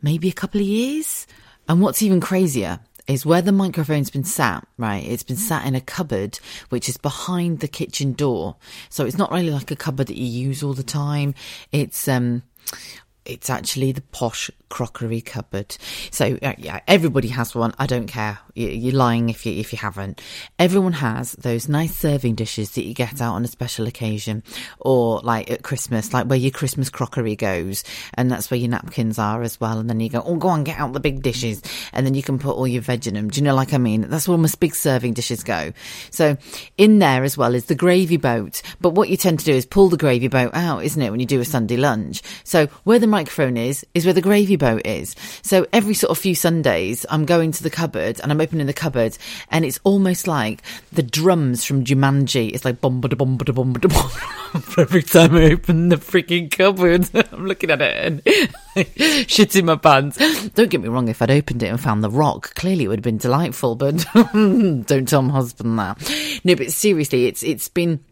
maybe 0.01 0.27
a 0.27 0.33
couple 0.33 0.59
of 0.59 0.65
years. 0.65 1.27
And 1.67 1.81
what's 1.81 2.01
even 2.01 2.19
crazier 2.19 2.79
is 3.09 3.25
where 3.25 3.41
the 3.41 3.51
microphone's 3.51 4.11
been 4.11 4.23
sat, 4.23 4.65
right? 4.77 5.03
It's 5.05 5.23
been 5.23 5.35
sat 5.35 5.65
in 5.65 5.75
a 5.75 5.81
cupboard, 5.81 6.39
which 6.69 6.87
is 6.87 6.95
behind 6.97 7.59
the 7.59 7.67
kitchen 7.67 8.13
door. 8.13 8.55
So 8.89 9.05
it's 9.05 9.17
not 9.17 9.31
really 9.31 9.49
like 9.49 9.71
a 9.71 9.75
cupboard 9.75 10.07
that 10.07 10.17
you 10.17 10.25
use 10.25 10.61
all 10.61 10.73
the 10.73 10.83
time. 10.83 11.33
It's, 11.71 12.07
um, 12.07 12.43
it's 13.25 13.49
actually 13.49 13.91
the 13.91 14.01
posh 14.01 14.51
crockery 14.69 15.21
cupboard. 15.21 15.75
So 16.11 16.37
uh, 16.41 16.53
yeah, 16.57 16.81
everybody 16.87 17.29
has 17.29 17.55
one. 17.55 17.73
I 17.79 17.87
don't 17.87 18.07
care. 18.07 18.39
You're 18.59 18.93
lying 18.93 19.29
if 19.29 19.45
you 19.45 19.53
if 19.53 19.71
you 19.71 19.79
haven't. 19.79 20.21
Everyone 20.57 20.93
has 20.93 21.33
those 21.33 21.69
nice 21.69 21.95
serving 21.95 22.35
dishes 22.35 22.71
that 22.71 22.85
you 22.85 22.93
get 22.93 23.21
out 23.21 23.33
on 23.33 23.45
a 23.45 23.47
special 23.47 23.87
occasion, 23.87 24.43
or 24.79 25.19
like 25.21 25.49
at 25.49 25.63
Christmas, 25.63 26.13
like 26.13 26.27
where 26.27 26.37
your 26.37 26.51
Christmas 26.51 26.89
crockery 26.89 27.35
goes, 27.35 27.83
and 28.13 28.31
that's 28.31 28.51
where 28.51 28.59
your 28.59 28.69
napkins 28.69 29.17
are 29.17 29.41
as 29.41 29.59
well. 29.59 29.79
And 29.79 29.89
then 29.89 29.99
you 29.99 30.09
go, 30.09 30.21
oh, 30.25 30.35
go 30.35 30.49
on, 30.49 30.63
get 30.63 30.79
out 30.79 30.93
the 30.93 30.99
big 30.99 31.21
dishes, 31.21 31.61
and 31.93 32.05
then 32.05 32.13
you 32.13 32.23
can 32.23 32.39
put 32.39 32.55
all 32.55 32.67
your 32.67 32.81
veg 32.81 33.07
in 33.07 33.13
them. 33.13 33.29
Do 33.29 33.39
you 33.39 33.43
know, 33.43 33.55
like 33.55 33.73
I 33.73 33.77
mean? 33.77 34.01
That's 34.01 34.27
where 34.27 34.37
my 34.37 34.49
big 34.59 34.75
serving 34.75 35.13
dishes 35.13 35.43
go. 35.43 35.73
So 36.11 36.37
in 36.77 36.99
there 36.99 37.23
as 37.23 37.37
well 37.37 37.55
is 37.55 37.65
the 37.65 37.75
gravy 37.75 38.17
boat. 38.17 38.61
But 38.81 38.91
what 38.91 39.09
you 39.09 39.17
tend 39.17 39.39
to 39.39 39.45
do 39.45 39.53
is 39.53 39.65
pull 39.65 39.89
the 39.89 39.97
gravy 39.97 40.27
boat 40.27 40.51
out, 40.53 40.83
isn't 40.83 41.01
it, 41.01 41.11
when 41.11 41.19
you 41.19 41.25
do 41.25 41.39
a 41.39 41.45
Sunday 41.45 41.77
lunch? 41.77 42.21
So 42.43 42.67
where 42.83 42.99
the 42.99 43.07
microphone 43.07 43.57
is, 43.57 43.85
is 43.93 44.05
where 44.05 44.13
the 44.13 44.21
gravy 44.21 44.55
boat 44.55 44.85
is. 44.85 45.15
So 45.41 45.65
every 45.71 45.93
sort 45.93 46.11
of 46.11 46.17
few 46.17 46.35
Sundays, 46.35 47.05
I'm 47.09 47.25
going 47.25 47.51
to 47.53 47.63
the 47.63 47.69
cupboard 47.69 48.19
and 48.21 48.31
I'm 48.31 48.41
opening 48.49 48.65
the 48.65 48.73
cupboard, 48.73 49.15
and 49.51 49.63
it's 49.63 49.79
almost 49.83 50.27
like 50.27 50.63
the 50.91 51.03
drums 51.03 51.63
from 51.63 51.83
Jumanji. 51.83 52.51
It's 52.51 52.65
like 52.65 52.81
bomb, 52.81 52.99
bomb, 52.99 53.37
bomb, 53.37 53.37
bomb, 53.37 53.73
bomb. 53.73 54.11
Every 54.77 55.03
time 55.03 55.35
I 55.35 55.51
open 55.51 55.89
the 55.89 55.97
freaking 55.97 56.49
cupboard, 56.49 57.07
I'm 57.31 57.45
looking 57.45 57.69
at 57.69 57.81
it 57.81 58.23
and 58.75 59.29
shit 59.29 59.55
in 59.55 59.65
my 59.65 59.75
pants. 59.75 60.17
Don't 60.49 60.71
get 60.71 60.81
me 60.81 60.89
wrong, 60.89 61.07
if 61.07 61.21
I'd 61.21 61.29
opened 61.29 61.61
it 61.61 61.67
and 61.67 61.79
found 61.79 62.03
the 62.03 62.09
rock, 62.09 62.55
clearly 62.55 62.85
it 62.85 62.87
would 62.87 62.99
have 62.99 63.03
been 63.03 63.17
delightful, 63.17 63.75
but 63.75 64.03
don't 64.33 65.07
tell 65.07 65.21
my 65.21 65.33
husband 65.33 65.77
that. 65.77 66.41
No, 66.43 66.55
but 66.55 66.71
seriously, 66.71 67.27
it's 67.27 67.43
it's 67.43 67.69
been 67.69 68.03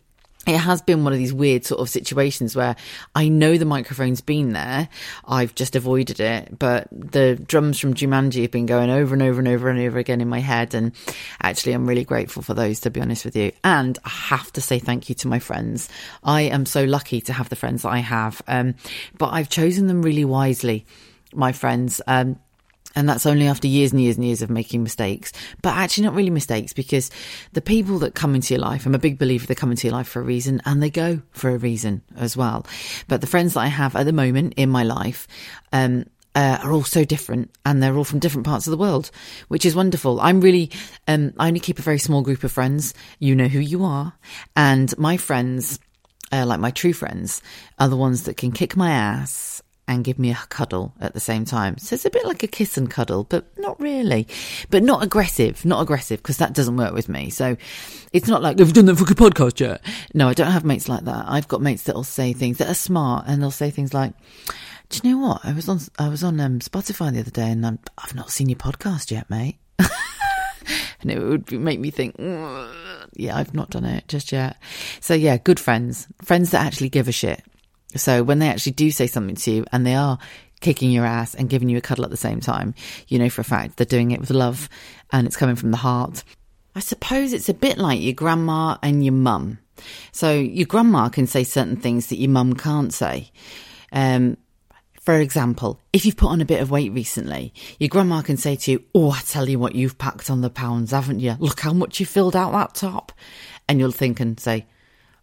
it 0.47 0.57
has 0.57 0.81
been 0.81 1.03
one 1.03 1.13
of 1.13 1.19
these 1.19 1.33
weird 1.33 1.65
sort 1.65 1.81
of 1.81 1.89
situations 1.89 2.55
where 2.55 2.75
I 3.13 3.27
know 3.27 3.57
the 3.57 3.65
microphone's 3.65 4.21
been 4.21 4.53
there. 4.53 4.87
I've 5.25 5.53
just 5.55 5.75
avoided 5.75 6.19
it, 6.19 6.57
but 6.57 6.87
the 6.91 7.35
drums 7.35 7.79
from 7.79 7.93
Jumanji 7.93 8.43
have 8.43 8.51
been 8.51 8.65
going 8.65 8.89
over 8.89 9.13
and 9.13 9.21
over 9.21 9.39
and 9.39 9.47
over 9.47 9.69
and 9.69 9.79
over 9.79 9.99
again 9.99 10.21
in 10.21 10.29
my 10.29 10.39
head. 10.39 10.73
And 10.73 10.93
actually, 11.41 11.73
I'm 11.73 11.87
really 11.87 12.05
grateful 12.05 12.41
for 12.41 12.53
those, 12.53 12.79
to 12.81 12.89
be 12.89 13.01
honest 13.01 13.25
with 13.25 13.35
you. 13.35 13.51
And 13.63 13.99
I 14.05 14.09
have 14.09 14.51
to 14.53 14.61
say 14.61 14.79
thank 14.79 15.09
you 15.09 15.15
to 15.15 15.27
my 15.27 15.39
friends. 15.39 15.89
I 16.23 16.43
am 16.43 16.65
so 16.65 16.85
lucky 16.85 17.19
to 17.21 17.33
have 17.33 17.49
the 17.49 17.55
friends 17.55 17.81
that 17.81 17.89
I 17.89 17.99
have. 17.99 18.41
Um, 18.47 18.75
but 19.17 19.33
I've 19.33 19.49
chosen 19.49 19.87
them 19.87 20.01
really 20.01 20.25
wisely, 20.25 20.85
my 21.33 21.51
friends. 21.51 22.01
Um, 22.07 22.39
and 22.97 23.07
that's 23.07 23.27
only 23.27 23.45
after 23.45 23.67
years 23.67 23.91
and 23.91 24.01
years 24.01 24.15
and 24.15 24.25
years 24.25 24.41
of 24.41 24.49
making 24.49 24.81
mistakes, 24.81 25.31
but 25.61 25.75
actually 25.75 26.05
not 26.05 26.15
really 26.15 26.31
mistakes 26.31 26.73
because 26.73 27.11
the 27.53 27.61
people 27.61 27.99
that 27.99 28.15
come 28.15 28.33
into 28.33 28.55
your 28.55 28.61
life, 28.61 28.87
I'm 28.87 28.95
a 28.95 28.99
big 28.99 29.19
believer 29.19 29.45
they 29.45 29.53
come 29.53 29.69
into 29.69 29.85
your 29.85 29.95
life 29.95 30.07
for 30.07 30.19
a 30.19 30.25
reason 30.25 30.63
and 30.65 30.81
they 30.81 30.89
go 30.89 31.21
for 31.29 31.51
a 31.51 31.59
reason 31.59 32.01
as 32.15 32.35
well. 32.35 32.65
But 33.07 33.21
the 33.21 33.27
friends 33.27 33.53
that 33.53 33.59
I 33.59 33.67
have 33.67 33.95
at 33.95 34.07
the 34.07 34.13
moment 34.13 34.55
in 34.57 34.71
my 34.71 34.81
life, 34.81 35.27
um, 35.71 36.05
uh, 36.33 36.57
are 36.63 36.71
all 36.71 36.83
so 36.83 37.03
different 37.03 37.51
and 37.65 37.81
they're 37.81 37.95
all 37.95 38.03
from 38.03 38.17
different 38.17 38.47
parts 38.47 38.65
of 38.65 38.71
the 38.71 38.77
world, 38.77 39.11
which 39.47 39.65
is 39.65 39.75
wonderful. 39.75 40.19
I'm 40.19 40.41
really, 40.41 40.71
um, 41.07 41.33
I 41.37 41.47
only 41.47 41.59
keep 41.59 41.77
a 41.77 41.83
very 41.83 41.99
small 41.99 42.23
group 42.23 42.43
of 42.43 42.51
friends. 42.51 42.95
You 43.19 43.35
know 43.35 43.47
who 43.47 43.59
you 43.59 43.83
are. 43.83 44.13
And 44.55 44.95
my 44.97 45.17
friends, 45.17 45.79
uh, 46.31 46.45
like 46.47 46.59
my 46.59 46.71
true 46.71 46.93
friends, 46.93 47.43
are 47.77 47.89
the 47.89 47.95
ones 47.95 48.23
that 48.23 48.37
can 48.37 48.51
kick 48.51 48.75
my 48.75 48.89
ass 48.89 49.61
and 49.87 50.03
give 50.03 50.19
me 50.19 50.31
a 50.31 50.35
cuddle 50.49 50.93
at 50.99 51.13
the 51.13 51.19
same 51.19 51.45
time. 51.45 51.77
So 51.77 51.93
it's 51.93 52.05
a 52.05 52.09
bit 52.09 52.25
like 52.25 52.43
a 52.43 52.47
kiss 52.47 52.77
and 52.77 52.91
cuddle, 52.91 53.23
but 53.23 53.45
not 53.57 53.79
really. 53.79 54.27
But 54.69 54.83
not 54.83 55.01
aggressive, 55.01 55.63
not 55.63 55.81
aggressive, 55.81 56.21
because 56.21 56.37
that 56.37 56.53
doesn't 56.53 56.75
work 56.75 56.93
with 56.93 57.07
me. 57.07 57.29
So 57.29 57.55
it's 58.11 58.27
not 58.27 58.41
like, 58.41 58.59
have 58.59 58.67
you 58.67 58.73
done 58.73 58.85
that 58.85 58.97
fucking 58.97 59.15
podcast 59.15 59.59
yet? 59.61 59.81
No, 60.13 60.27
I 60.27 60.33
don't 60.33 60.51
have 60.51 60.65
mates 60.65 60.89
like 60.89 61.05
that. 61.05 61.25
I've 61.27 61.47
got 61.47 61.61
mates 61.61 61.83
that'll 61.83 62.03
say 62.03 62.33
things 62.33 62.57
that 62.57 62.69
are 62.69 62.75
smart 62.75 63.25
and 63.27 63.41
they'll 63.41 63.49
say 63.49 63.69
things 63.69 63.93
like, 63.93 64.13
do 64.89 64.99
you 65.03 65.11
know 65.15 65.25
what? 65.25 65.41
I 65.45 65.53
was 65.53 65.69
on, 65.69 65.79
I 65.97 66.09
was 66.09 66.23
on 66.23 66.39
um, 66.41 66.59
Spotify 66.59 67.13
the 67.13 67.21
other 67.21 67.31
day 67.31 67.49
and 67.49 67.65
I'm, 67.65 67.79
I've 67.97 68.15
not 68.15 68.29
seen 68.29 68.49
your 68.49 68.57
podcast 68.57 69.09
yet, 69.09 69.29
mate. 69.29 69.57
and 69.79 71.11
it 71.11 71.19
would 71.19 71.49
make 71.51 71.79
me 71.79 71.91
think, 71.91 72.15
yeah, 73.13 73.37
I've 73.37 73.53
not 73.53 73.69
done 73.69 73.85
it 73.85 74.09
just 74.09 74.33
yet. 74.33 74.57
So 74.99 75.13
yeah, 75.13 75.37
good 75.37 75.61
friends, 75.61 76.07
friends 76.21 76.51
that 76.51 76.65
actually 76.65 76.89
give 76.89 77.07
a 77.07 77.13
shit 77.13 77.41
so 77.95 78.23
when 78.23 78.39
they 78.39 78.49
actually 78.49 78.73
do 78.73 78.91
say 78.91 79.07
something 79.07 79.35
to 79.35 79.51
you 79.51 79.65
and 79.71 79.85
they 79.85 79.95
are 79.95 80.17
kicking 80.59 80.91
your 80.91 81.05
ass 81.05 81.35
and 81.35 81.49
giving 81.49 81.69
you 81.69 81.77
a 81.77 81.81
cuddle 81.81 82.03
at 82.03 82.11
the 82.11 82.17
same 82.17 82.39
time, 82.39 82.73
you 83.07 83.19
know 83.19 83.29
for 83.29 83.41
a 83.41 83.45
fact 83.45 83.77
they're 83.77 83.85
doing 83.85 84.11
it 84.11 84.19
with 84.19 84.29
love 84.29 84.69
and 85.11 85.27
it's 85.27 85.37
coming 85.37 85.55
from 85.55 85.71
the 85.71 85.77
heart. 85.77 86.23
I 86.75 86.79
suppose 86.79 87.33
it's 87.33 87.49
a 87.49 87.53
bit 87.53 87.77
like 87.77 88.01
your 88.01 88.13
grandma 88.13 88.77
and 88.83 89.03
your 89.03 89.13
mum. 89.13 89.59
So 90.11 90.33
your 90.33 90.67
grandma 90.67 91.09
can 91.09 91.27
say 91.27 91.43
certain 91.43 91.77
things 91.77 92.07
that 92.07 92.17
your 92.17 92.29
mum 92.29 92.53
can't 92.53 92.93
say. 92.93 93.31
Um, 93.91 94.37
for 95.01 95.19
example, 95.19 95.79
if 95.93 96.05
you've 96.05 96.17
put 96.17 96.29
on 96.29 96.41
a 96.41 96.45
bit 96.45 96.61
of 96.61 96.69
weight 96.69 96.91
recently, 96.91 97.53
your 97.79 97.87
grandma 97.87 98.21
can 98.21 98.35
say 98.35 98.57
to 98.57 98.71
you, 98.71 98.83
Oh, 98.93 99.11
I 99.11 99.21
tell 99.21 99.47
you 99.47 99.57
what, 99.57 99.73
you've 99.73 99.97
packed 99.97 100.29
on 100.29 100.41
the 100.41 100.49
pounds, 100.49 100.91
haven't 100.91 101.19
you? 101.19 101.35
Look 101.39 101.61
how 101.61 101.73
much 101.73 101.99
you 101.99 102.05
filled 102.05 102.35
out 102.35 102.51
that 102.51 102.75
top. 102.75 103.11
And 103.69 103.79
you'll 103.79 103.91
think 103.91 104.19
and 104.19 104.39
say, 104.39 104.65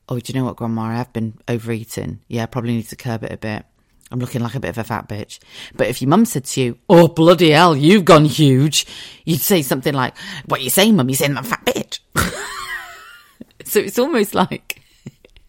oh, 0.09 0.19
do 0.19 0.33
you 0.33 0.39
know 0.39 0.45
what, 0.45 0.57
Grandma? 0.57 0.83
I 0.83 0.95
have 0.95 1.13
been 1.13 1.39
overeating. 1.49 2.21
Yeah, 2.29 2.45
I 2.45 2.47
probably 2.47 2.77
need 2.77 2.89
to 2.89 2.97
curb 2.97 3.25
it 3.25 3.33
a 3.33 3.37
bit. 3.37 3.65
I'm 4.11 4.21
looking 4.21 4.43
like 4.43 4.55
a 4.55 4.61
bit 4.61 4.69
of 4.69 4.79
a 4.79 4.85
fat 4.85 5.09
bitch. 5.09 5.39
But 5.75 5.89
if 5.89 6.01
your 6.01 6.09
mum 6.09 6.25
said 6.25 6.45
to 6.45 6.61
you, 6.61 6.79
oh, 6.89 7.09
bloody 7.09 7.51
hell, 7.51 7.77
you've 7.77 8.05
gone 8.05 8.27
huge, 8.27 8.87
you'd 9.25 9.41
say 9.41 9.63
something 9.63 9.95
like, 9.95 10.17
what 10.47 10.61
are 10.61 10.63
you 10.63 10.71
saying, 10.71 10.95
mum? 10.95 11.09
You're 11.09 11.17
saying 11.17 11.37
I'm 11.37 11.45
a 11.45 11.49
fat 11.49 11.65
bitch. 11.65 12.01
so 13.65 13.81
it's 13.81 13.99
almost 13.99 14.35
like 14.35 14.83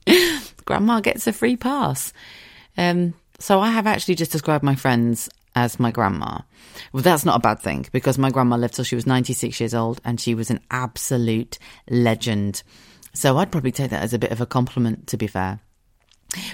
grandma 0.65 0.99
gets 1.01 1.27
a 1.27 1.33
free 1.33 1.57
pass. 1.57 2.13
Um, 2.77 3.13
so 3.39 3.59
I 3.59 3.71
have 3.71 3.87
actually 3.87 4.15
just 4.15 4.31
described 4.31 4.63
my 4.63 4.75
friends 4.75 5.29
as 5.55 5.79
my 5.79 5.91
grandma. 5.91 6.39
Well, 6.91 7.03
that's 7.03 7.25
not 7.25 7.37
a 7.37 7.39
bad 7.39 7.59
thing 7.59 7.85
because 7.91 8.17
my 8.17 8.29
grandma 8.29 8.57
lived 8.57 8.75
till 8.75 8.83
she 8.83 8.95
was 8.95 9.07
96 9.07 9.59
years 9.59 9.73
old 9.73 10.01
and 10.03 10.19
she 10.19 10.35
was 10.35 10.49
an 10.49 10.59
absolute 10.71 11.57
legend. 11.89 12.63
So 13.15 13.37
I'd 13.37 13.51
probably 13.51 13.71
take 13.71 13.91
that 13.91 14.03
as 14.03 14.13
a 14.13 14.19
bit 14.19 14.31
of 14.31 14.41
a 14.41 14.45
compliment, 14.45 15.07
to 15.07 15.17
be 15.17 15.27
fair. 15.27 15.59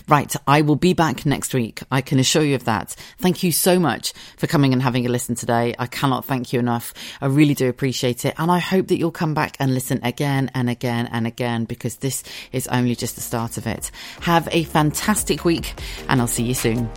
Right, 0.08 0.34
I 0.48 0.62
will 0.62 0.76
be 0.76 0.94
back 0.94 1.26
next 1.26 1.54
week. 1.54 1.82
I 1.92 2.02
can 2.02 2.20
assure 2.20 2.44
you 2.44 2.56
of 2.56 2.66
that. 2.66 2.96
Thank 3.18 3.42
you 3.44 3.52
so 3.52 3.80
much 3.80 4.14
for 4.38 4.46
coming 4.48 4.74
and 4.74 4.82
having 4.82 5.06
a 5.06 5.10
listen 5.10 5.36
today. 5.36 5.74
I 5.80 5.88
cannot 5.88 6.26
thank 6.26 6.54
you 6.54 6.60
enough. 6.60 6.94
I 7.20 7.28
really 7.28 7.56
do 7.56 7.68
appreciate 7.68 8.26
it. 8.26 8.36
And 8.38 8.52
I 8.52 8.60
hope 8.60 8.88
that 8.88 8.98
you'll 8.98 9.12
come 9.12 9.34
back 9.34 9.58
and 9.60 9.74
listen 9.74 10.00
again 10.04 10.52
and 10.54 10.70
again 10.70 11.10
and 11.12 11.26
again 11.26 11.66
because 11.66 11.98
this 11.98 12.24
is 12.52 12.68
only 12.68 12.96
just 12.96 13.16
the 13.16 13.22
start 13.22 13.58
of 13.58 13.66
it. 13.66 13.90
Have 14.22 14.48
a 14.52 14.66
fantastic 14.66 15.46
week 15.46 15.74
and 16.08 16.22
I'll 16.22 16.28
see 16.28 16.44
you 16.44 16.54
soon. 16.54 16.90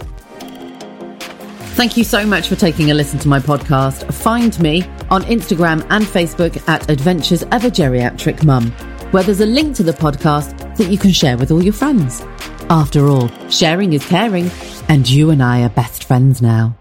Thank 1.74 1.96
you 1.96 2.04
so 2.04 2.24
much 2.24 2.48
for 2.48 2.54
taking 2.54 2.90
a 2.92 2.94
listen 2.94 3.18
to 3.20 3.28
my 3.28 3.40
podcast. 3.40 4.12
Find 4.14 4.58
me 4.60 4.82
on 5.10 5.22
Instagram 5.24 5.84
and 5.90 6.04
Facebook 6.04 6.68
at 6.68 6.88
Adventures 6.88 7.42
of 7.42 7.64
a 7.64 7.70
Geriatric 7.70 8.44
Mum, 8.44 8.72
where 9.14 9.22
there's 9.22 9.40
a 9.40 9.46
link 9.46 9.76
to 9.76 9.84
the 9.84 9.92
podcast 9.92 10.76
that 10.76 10.90
you 10.90 10.98
can 10.98 11.12
share 11.12 11.36
with 11.36 11.52
all 11.52 11.62
your 11.62 11.72
friends. 11.72 12.20
After 12.68 13.06
all, 13.06 13.28
sharing 13.48 13.92
is 13.92 14.04
caring, 14.04 14.50
and 14.88 15.08
you 15.08 15.30
and 15.30 15.40
I 15.40 15.62
are 15.62 15.68
best 15.68 16.02
friends 16.02 16.42
now. 16.42 16.76